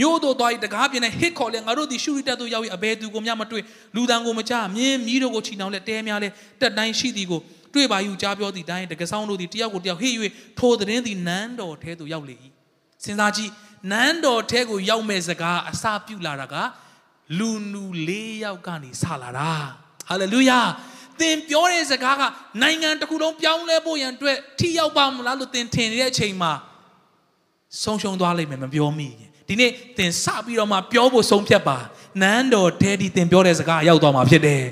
[0.00, 3.62] မြို့တို့သွားပြီးတကားပြင်းနဲ့ဟစ်ခေါ်လဲငါတို့ဒီရှုရိတက်တို့ရောက်ပြီးအဘဲသူကိုမျှမတွေ့
[3.94, 6.28] လူတန်ကိုမကြမြင်းမြီးတို့ကိုချီနှောင်လဲတဲများလဲ
[6.60, 7.40] တက်တိုင်းရှိသည်ကို
[7.74, 10.10] တွေ့ပါယူကြားပြောသည့်တိုင်းတကဆောင်တို့ဒီတယောက်ကိုတယောက်ဟိ၍
[10.58, 12.36] ထိုသတင်းသည်နန်းတော်ထဲသို့ရောက်လေ၏
[13.04, 13.50] စဉ်းစားကြည့်
[13.92, 16.54] နန်းတော်ထဲကိုရောက်မဲ့စကားအစာပြုလာတာက
[17.38, 18.10] လူနူ၄
[18.44, 19.52] ယောက်ကနေစလာတာ
[20.08, 20.60] ဟာလေလုယာ
[21.20, 22.22] သင်ပြောတဲ့စကားက
[22.62, 26.52] နိုင်ငံတစ်ခုလုံးပြောင်းလဲဖို့ရန်အတွက်ထိရောက်ပါမလားလို့သင်ထင်နေတဲ့အချိန်မှာ
[27.82, 31.78] ဆုံးရှုံးသွားလိမ့်မယ်မပြောမိရင်ဒီနေ့သင်စပြီးတော့မှပြောဖို့ဆုံးဖြတ်ပါ
[32.22, 34.62] နန်းတော်ထဲဒီသင်ပြောတဲ့စကားရောက်သွားမှာဖြစ်တယ်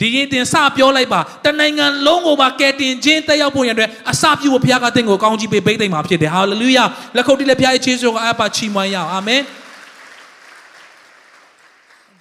[0.00, 6.84] ဒီရင်တင်စပြောလိုက်ပါတနိုင်ငံလုံးကိုပါကယ်တင်ခြင်းတက်ရောက်ဖို့ရတဲ့အတွက်အစပြုဖို့ဘုရားကသင်ကိုကောင်းကြီးပေးပိတ်သိမ့်မှာဖြစ်တယ်ဟာလေလုယာ
[7.16, 9.42] လက်ခုပ်တီးလက်ဖျားရဲ့ခြေစွမ်းကအပ်ပါချီးမွမ်းရအောင်အာမင်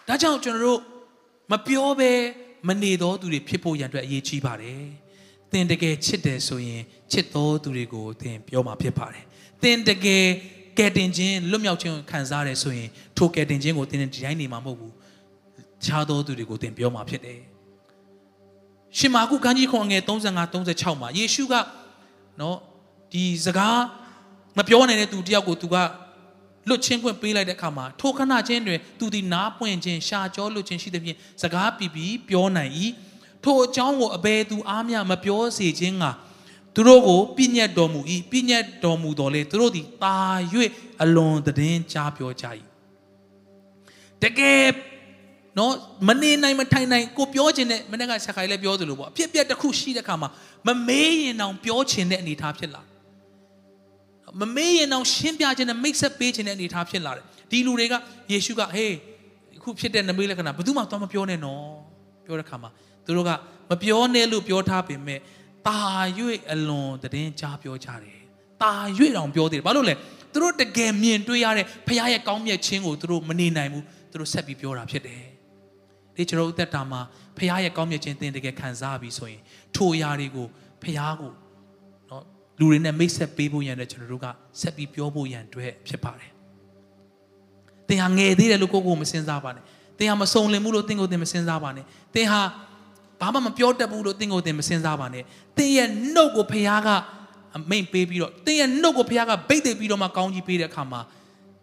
[0.08, 0.80] ဒါကြောင့်ကျွန်တော်တို့
[1.52, 2.12] မပြောဘဲ
[2.68, 4.82] မနေသောသူတွေဖြစ်ဖို့ရန်အတွက်အရေးကြီးပါတယ်
[5.52, 6.82] သင်တကယ်ချစ်တယ်ဆိုရင်
[7.12, 9.24] ချစ်သောသူတွေကိုသင်ပြောမှာဖြစ်ပါတယ်
[9.64, 10.26] သင်တကယ်
[10.78, 14.94] ကယ်တင်ခြင်းလွတ်မြောက်ခြင်းခံစားရတယ်ဆိုရင်ထိုကယ်တင်ခြင်းကိုသင်ဒီတိုင်းနေမှာမဟုတ်ဘူး
[15.86, 17.40] ခြားသောသူတွေကိုသင်ပြောမှာဖြစ်တယ်
[18.98, 20.10] ရှင်မာကုကန်းကြီးခွန်ငယ်35
[20.54, 21.54] 36မှာယေရှုက
[22.40, 22.58] နော်
[23.12, 23.80] ဒီစကား
[24.58, 25.76] မပြောနိုင်တဲ့သူတယောက်ကိုသူက
[26.68, 32.72] လွတ်ချင်းခွင့်ပေးလိုက်တဲ့အခါမှာထိုခဏချင်းတွင်သူသည်နားပွင့်ခြင်းရှာကြောလွတ်ခြင်းရှိသဖြင့်စကားပြပြီးပြောနိုင်၏
[33.44, 36.06] ထိုအကြောင်းကိုအဘယ်သူအားမျှမပြောစေခြင်းက
[36.76, 38.00] သူတို့ကိုပြည့်ညတ်တော်မူ၏
[38.32, 40.18] ပြည့်ညတ်တော်မူတော်လေသူတို့သည်တာ၍
[41.02, 42.46] အလွန်သတင်းကြားပြောကြ၏
[44.22, 44.64] တကယ်
[45.58, 45.72] နော်
[46.08, 50.30] မနေနိုင်မထိုင်နိုင်ကိုပြောခြင်းနဲ့မနေ့ကဆက်ခိုင်လည်းပြောသလိုပေါ့အဖြစ်အပျက်တစ်ခုရှိတဲ့ခါမှာ
[50.68, 52.82] မမေးရင်တောင်ပြောခြင်းတဲ့အနေအထားဖြစ်လာ
[54.42, 57.94] မမေးရင်တောင်ရှင်းပြခြင်းနဲ့မိတ်ဆက်ပေးခြင်းတဲ့အနေအထားဖြစ်လာတယ်ဒီလူတွေက
[58.32, 58.94] ယေရှုကဟေး
[59.58, 61.64] အခုဖြစ်တဲ့နမိတ်လက္ခဏာဘယ်သူမှသွားမပြောနဲ့နော်
[62.26, 62.70] ပြောတဲ့ခါမှာ
[63.06, 63.32] သူတို့က
[63.72, 65.20] မပြောနဲ့လို့ပြောထားပေမဲ့
[65.68, 65.80] တာ၍
[66.54, 68.20] အလွန်တည်င်းကြားပြောကြတယ်
[68.64, 68.74] တာ၍
[69.18, 69.96] တောင်ပြောသေးတယ်ဘာလို့လဲ
[70.34, 75.22] သူတို့တကယ်မြင်တွေ့ရတဲ့ဖခင်ရဲ့ကောင်းမြတ်ခြင်းကိုသူတို့မနေနိုင်ဘူးသူတို့ဆက်ပြီးပြောတာဖြစ်တယ်
[76.20, 77.02] ဒီကျွန်တော်တို့သက်တာမှာ
[77.38, 79.42] ဖခင်ရဲ့ကောင်းမြတ်ခြင်းသင်တကယ်ခံစားပြီးဆိုရင်
[79.76, 80.48] ထိုအရာတွေကို
[80.82, 81.32] ဖခင်ကို
[82.10, 82.24] နော်
[82.60, 84.28] လူတွေနဲ့မိတ်ဆက်ပေးဖို့ရန်တဲ့ကျွန်တော်တို့က
[84.62, 86.32] ဆက်ပြီးပြောဖို့ရန်အတွက်ဖြစ်ပါတယ်
[87.88, 89.64] သင်ဟာငယ်သေးတယ်လို့ကိုယ့်ကိုယ်မစင်စားပါနဲ့
[90.00, 92.42] သင်ဟာမစုံလင်ဘူးလို့သင်ကိုယ်သင်မစင်စားပါနဲ့သင်ဟာ
[93.22, 95.24] ဘာမှမပြောတတ်ဘူးလို့သင်ကိုယ်သင်မစင်စားပါနဲ့
[95.58, 96.90] သင်ရဲ့နှုတ်ကိုဖခင်က
[97.58, 101.02] အမိန်ပေးပြီးတော့သင်ရဲ့နှုတ်ကိုဖခင်ကဗိတ်သိပ်ပြီးတော့မှကောင်းကြီးပေးတဲ့အခါမှာ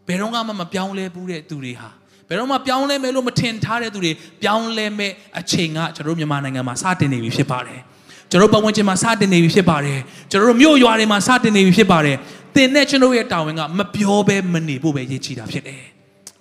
[0.09, 1.91] ဘယ်တော့မှမပြောင်းလဲဘူးတဲ့သူတွေဟာ
[2.29, 4.13] ဘယ်တော့မှပြောင်းလဲမယ်လို့မထင်ထားတဲ့သူတွေ
[4.43, 7.81] ပြောင်းလဲမဲ့အချိန်ကကျွန်တော်တို့မြန်မာနိုင်ငံမှာစတင်နေပြီဖြစ်ပါတယ်
[8.31, 9.99] ကျွန်တော်ပတ်ဝန်းကျင်မှာစတင်နေပြီဖြစ်ပါတယ်
[10.31, 12.17] ကျွန်တော်တို့မြို့ရွာတွေမှာစတင်နေပြီဖြစ်ပါတယ်
[12.55, 15.83] သင်နဲ့ကျွန်တော်ရဲ့တာဝန်ကမပြောဘဲမနေဖို့ပဲရည်ချီတာဖြစ်တယ်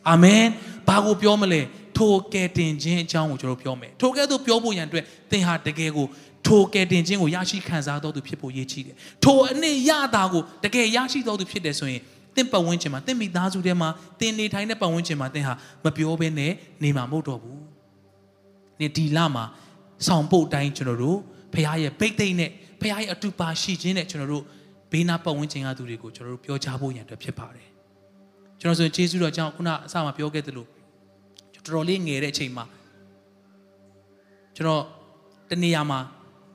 [0.09, 0.43] အာမင်
[0.87, 1.61] ဘာကိုပြောမလဲ
[1.97, 6.05] ထိုကယ်တင်ခြင်းအကြောင်းကိုကျွန်တော်ပြောမယ်ထိုကဲ့သို့ပြောဖို့ရန်အတွက်သင်ဟာတကယ်ကို
[6.47, 12.01] ထိုကယ်တင်ခြင်းကိုရရှိခံစားတော်သူဖြစ်ဖို့ရည်ချီတယ်ထိုအနည်းရတာကိုတကယ်ရရှိတော်သူဖြစ်တယ်ဆိုရင်
[12.35, 16.51] တင့်ပတ်ဝန်းကျင်မှာတင့်မိသားစုထဲမှာတင်နေထိုင်တဲ့ပတ်ဝန်းကျင်မှာတင်ဟာမပြောဘဲနဲ့
[16.83, 17.59] နေမှာမဟုတ်တော့ဘူး။
[18.79, 19.45] နေဒီလမှာ
[20.07, 21.17] ဆောင်ပုတ်တိုင်းကျွန်တော်တို့
[21.53, 24.43] ဖခင်ရဲ့ဗိတ်သိမ့်နဲ့ဖခင်ရဲ့အတူပါရှိခြင်းနဲ့ကျွန်တော်တို့
[24.91, 27.67] ဘေးနားပတ်ဝန်းကျင်ကသူတွေကိုကျွန်တော်တို့ပြောချဖို့ရန်အတွက်ဖြစ်ပါတယ်။
[28.61, 30.65] ကျွန်တော်ဆိုရင်ယေရှုတော်ကြောင့်ခုနအစမှာပြောခဲ့သလို
[31.65, 32.65] တော်တော်လေးငယ်တဲ့အချိန်မှာ
[34.55, 34.83] ကျွန်တော်
[35.49, 35.99] တနေရာမှာ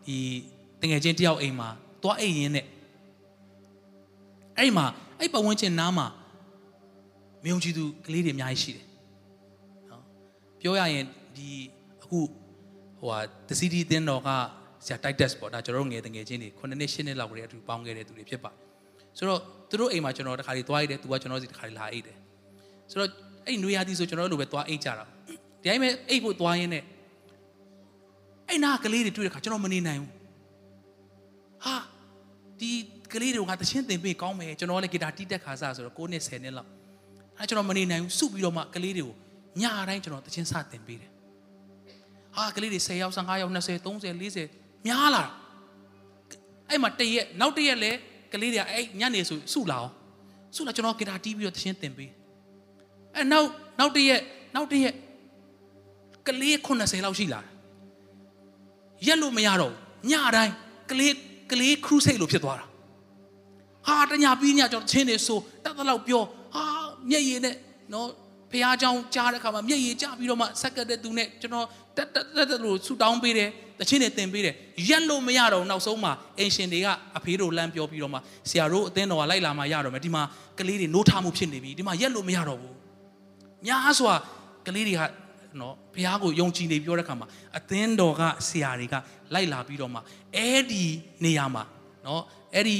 [0.06, 0.16] ဒီ
[0.80, 1.68] တငယ်ချင်းတယောက်အိမ်မှာ
[2.02, 2.66] သွားအိမ်ရင်းနဲ့
[4.58, 4.86] အဲ့မှာ
[5.20, 6.06] အဲ့ပတ်ဝန်းကျင်နားမှာ
[7.44, 8.86] မယုံကြည်သူကလေးတွေအများကြီးရှိတယ်
[9.90, 10.02] နော်
[10.60, 11.04] ပြောရရင်
[11.36, 11.50] ဒီ
[12.02, 12.18] အခု
[12.98, 13.18] ဟိုဟာ
[13.48, 14.28] တစီတီတင်းတော်က
[14.86, 18.58] ဆရာတိုက်တက်ပေါ့ဒါကျွန်တော်တို့ငယ်တငယ်ချင်းတွေ9နှစ်10နှစ်လောက်ကလေးအတူပေါင်းခဲ့တဲ့သူတွေဖြစ်ပါတယ်
[19.18, 19.40] ဆိုတော့
[19.70, 22.16] သူတို့အိမ်မှာကျွန်တော်တခါလေးသွားရတယ်သူကကျွန်တော်စီတခါလေးလာအိတ်တယ်
[22.90, 23.10] ဆိုတော့
[23.46, 25.04] အဲ့နွေရာသီဆိုကျွန်တော်တို့လိုပဲသွားအိတ်ကြတာ
[25.62, 26.84] ဒီတိုင်းပဲအိတ်ဖို့သွားရင်းနဲ့
[28.48, 30.12] အဲ့နာကလေးတွေတွေ့တဲ့ခါကျွန်တော်မနေနိုင်ဘူး
[31.64, 31.76] ဟာ
[32.60, 32.72] ဒီ
[33.14, 36.68] ကလေးတွေကတချင်းတင်ပေးကောင်းမယ်ကျွန်တော်လည်းဂီတာတီးတက်ခါစားဆိုတော့9နှစ်10နှစ်လောက်
[37.38, 39.14] အဲကျွန်တော်မနေနိုင်ဘူးစုပြီးတော့မှကလေးတွေကို
[39.60, 41.10] ညတိုင်းကျွန်တော်တချင်းစတင်ပေးတယ်
[42.36, 45.24] ဟာကလေးတွေ10ယောက်15ယောက်20 30 40များလာ
[46.68, 47.90] အဲ့မှာတရက်နောက်တရက်လဲ
[48.32, 49.90] ကလေးတွေကအဲ့ညနေဆိုစုလာအောင်
[50.56, 52.10] စုလာကျွန်တော်ဂီတာတီးပြီးတော့တချင်းတင်ပေး
[53.16, 53.48] အဲနောက်
[53.78, 54.20] နောက်တရက်
[54.54, 54.94] နောက်တရက်
[56.28, 57.40] ကလေး80လောက်ရှိလာ
[59.06, 59.72] ရက်လို့မရတော့
[60.10, 60.54] ညတိုင်း
[60.90, 61.14] ကလေး
[61.50, 62.69] ကလေးခရုစိတ်လို့ဖြစ်သွားတာ
[63.87, 66.23] ဟာတညာပြီးညကျွန်တော်ချင်းနေဆိုတတ်တလောက်ပြော
[66.55, 66.63] ဟာ
[67.09, 67.55] မျက်ရည်နဲ့
[67.93, 68.07] နော်
[68.51, 71.65] ဖះเจ้าကြားတဲ့ခါမှာမျက်ရည်ကျပြီးတော့မှဆက်ကတဲ့သူနဲ့ကျွန်တော်
[71.97, 73.49] တက်တက်တက်လို့ဆူတောင်းပေးတယ်
[73.79, 74.55] တချင်းတွေတင်ပေးတယ်
[74.89, 78.19] ရက်လို့မရတော့နောက်ဆုံးမှာအင်ရှင်တွေကအဖေတို့လမ်းပြောပြီးတော့မှ
[78.49, 80.23] ဆရာတို့အသင်းတော်ကလိုက်လာမှရတော့မယ်ဒီမှာ
[80.59, 82.75] ကလေးတွေနိုးထမှုဖြစ်နေပြီဒီမှာရက်လို့မရတော့ဘူး
[83.67, 84.13] ညာစွာ
[84.67, 85.01] ကလေးတွေက
[85.59, 88.95] နော်ဖះကိုယုံကြည်နေပြောတဲ့ခါမှာအသင်းတော်ကဆရာတွေက
[89.33, 89.99] လိုက်လာပြီးတော့မှ
[90.35, 90.85] အဲ့ဒီ
[91.23, 91.63] နေရာမှာ
[92.05, 92.23] နော်
[92.55, 92.77] အဲ့ဒီ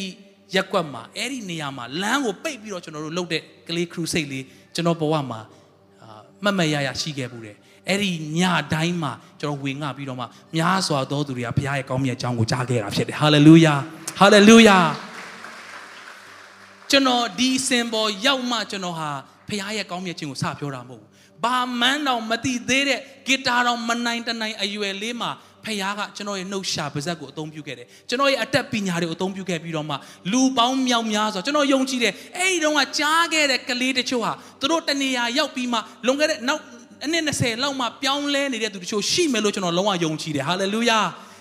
[0.55, 4.45] ရက်ကွက်မှာအဲ့ဒီနေရာမှာလမ်းကိုပိတ်ပြီးတော့ကျွန်တော်တို့လှုပ်တဲ့ကလေးခရူစိတ်လေး
[4.75, 5.41] ကျွန်တော်ဘဝမှာ
[6.45, 7.57] မှတ်မှတ်ရရရှိခဲ့ဘူးတယ်
[7.89, 8.41] အဲ့ဒီည
[8.73, 10.25] တိုင်းမှာကျွန်တော်ဝင်ငှပြီးတော့မှ
[10.57, 13.75] များစွာသောသူတွေကဘုရားရဲ့ကောင်းမြတ်ကြောင်းကိုကြားခဲ့တာဖြစ်တယ်ဟာလေလုယာ
[14.21, 14.79] ဟာလေလုယာ
[16.91, 19.11] ကျွန်တော်ဒီစင်ပေါ်ရောက်မှကျွန်တော်ဟာ
[19.49, 21.11] ဘုရားရဲ့ကောင်းမြတ်ခြင်းကိုစပြောတာမဟုတ်ဘူး
[21.45, 25.31] ဘာမှန်းတော့မသိသေးတဲ့ဂီတာတော့မနိုင်တနိုင်အရွယ်လေးမှာ
[25.65, 29.95] ဖခင်ကကျွန်တော်ရဲ့နှုတ်ရှာပါဇက်ကိုအသုံးပြုခဲ့တယ်ကျွန်တော်ရဲ့အသက်ပညာတွေကိုအသုံးပြုခဲ့ပြီးတော့မှ
[30.33, 36.63] လူပေါင်းမြောက်များဆိုကျွန်တော်ယုံကြည်တယ်အဲ့ဒီတော့ကကြားခဲ့တဲ့ကလေးတချို့ဟာသူတို့တနေရာရောက်ပြီးမှလွန်ခဲ့တဲ့နောက်
[37.05, 41.01] အနည်း20လောက်မှပြောင်းလဲနေတဲ့သူတချို့ရှိမယ်လို့ကျွန်တော်လုံးဝယုံကြည်တယ်ဟာလေလုယာ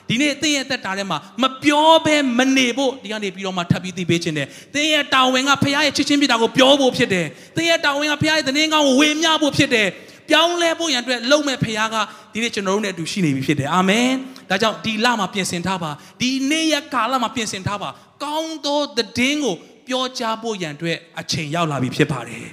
[0.09, 9.88] ဒီနေ့သင်ရဲ့သက်တာထဲမှာမပြောဘဲမနေဖို့ဒီကနေပြီးတော့မှထပ်ပြီးသိပေးခြင်းတယ်သင်ရဲ့တာဝန်ကဖခင်ရဲ့ချစ်ချင်းပြတာကိုပြောဖို့ဖြစ်တယ်သင်ရဲ့တာဝန်ကဖခင်ရဲ့သတင်းကောင်းကိုဝေမျှဖို့ဖြစ်တယ်
[10.30, 11.95] ပြောင်းလဲဖို့ရန်အတွက်လုံမဲ့ဖခင်က
[12.34, 14.09] ဒီနေ့ကျွန်တော်တို့နဲ့အတူရှိနေပြီဖြစ်တယ်အာမင်
[14.49, 17.89] ဒါကြောင့်ဒီလမှာပြင်ဆင်ထားပါဒီနေ့ရက်ကာလမှာပြင်ဆင်ထားပါ
[18.23, 19.55] ကောင်းသောသတင်းကို
[19.88, 22.45] ပြောကြားဖို့ရန်အတွက်အချိန်ရောက်လာပြီဖြစ်ပါတယ်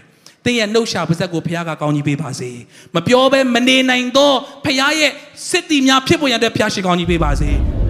[0.45, 2.51] သင်ရဲ့နှုတ်ရှာပါဇက်ကိုဖခင်ကကောင်းကြီးပေးပါစေ
[2.95, 4.33] မပြောဘဲမနေနိုင်သော
[4.65, 5.13] ဖခင်ရဲ့
[5.51, 7.86] စစ်တီများဖြစ်ဖို့ရန်အတွက်ဖခင်ရှိကောင်းကြီးပေးပါစေ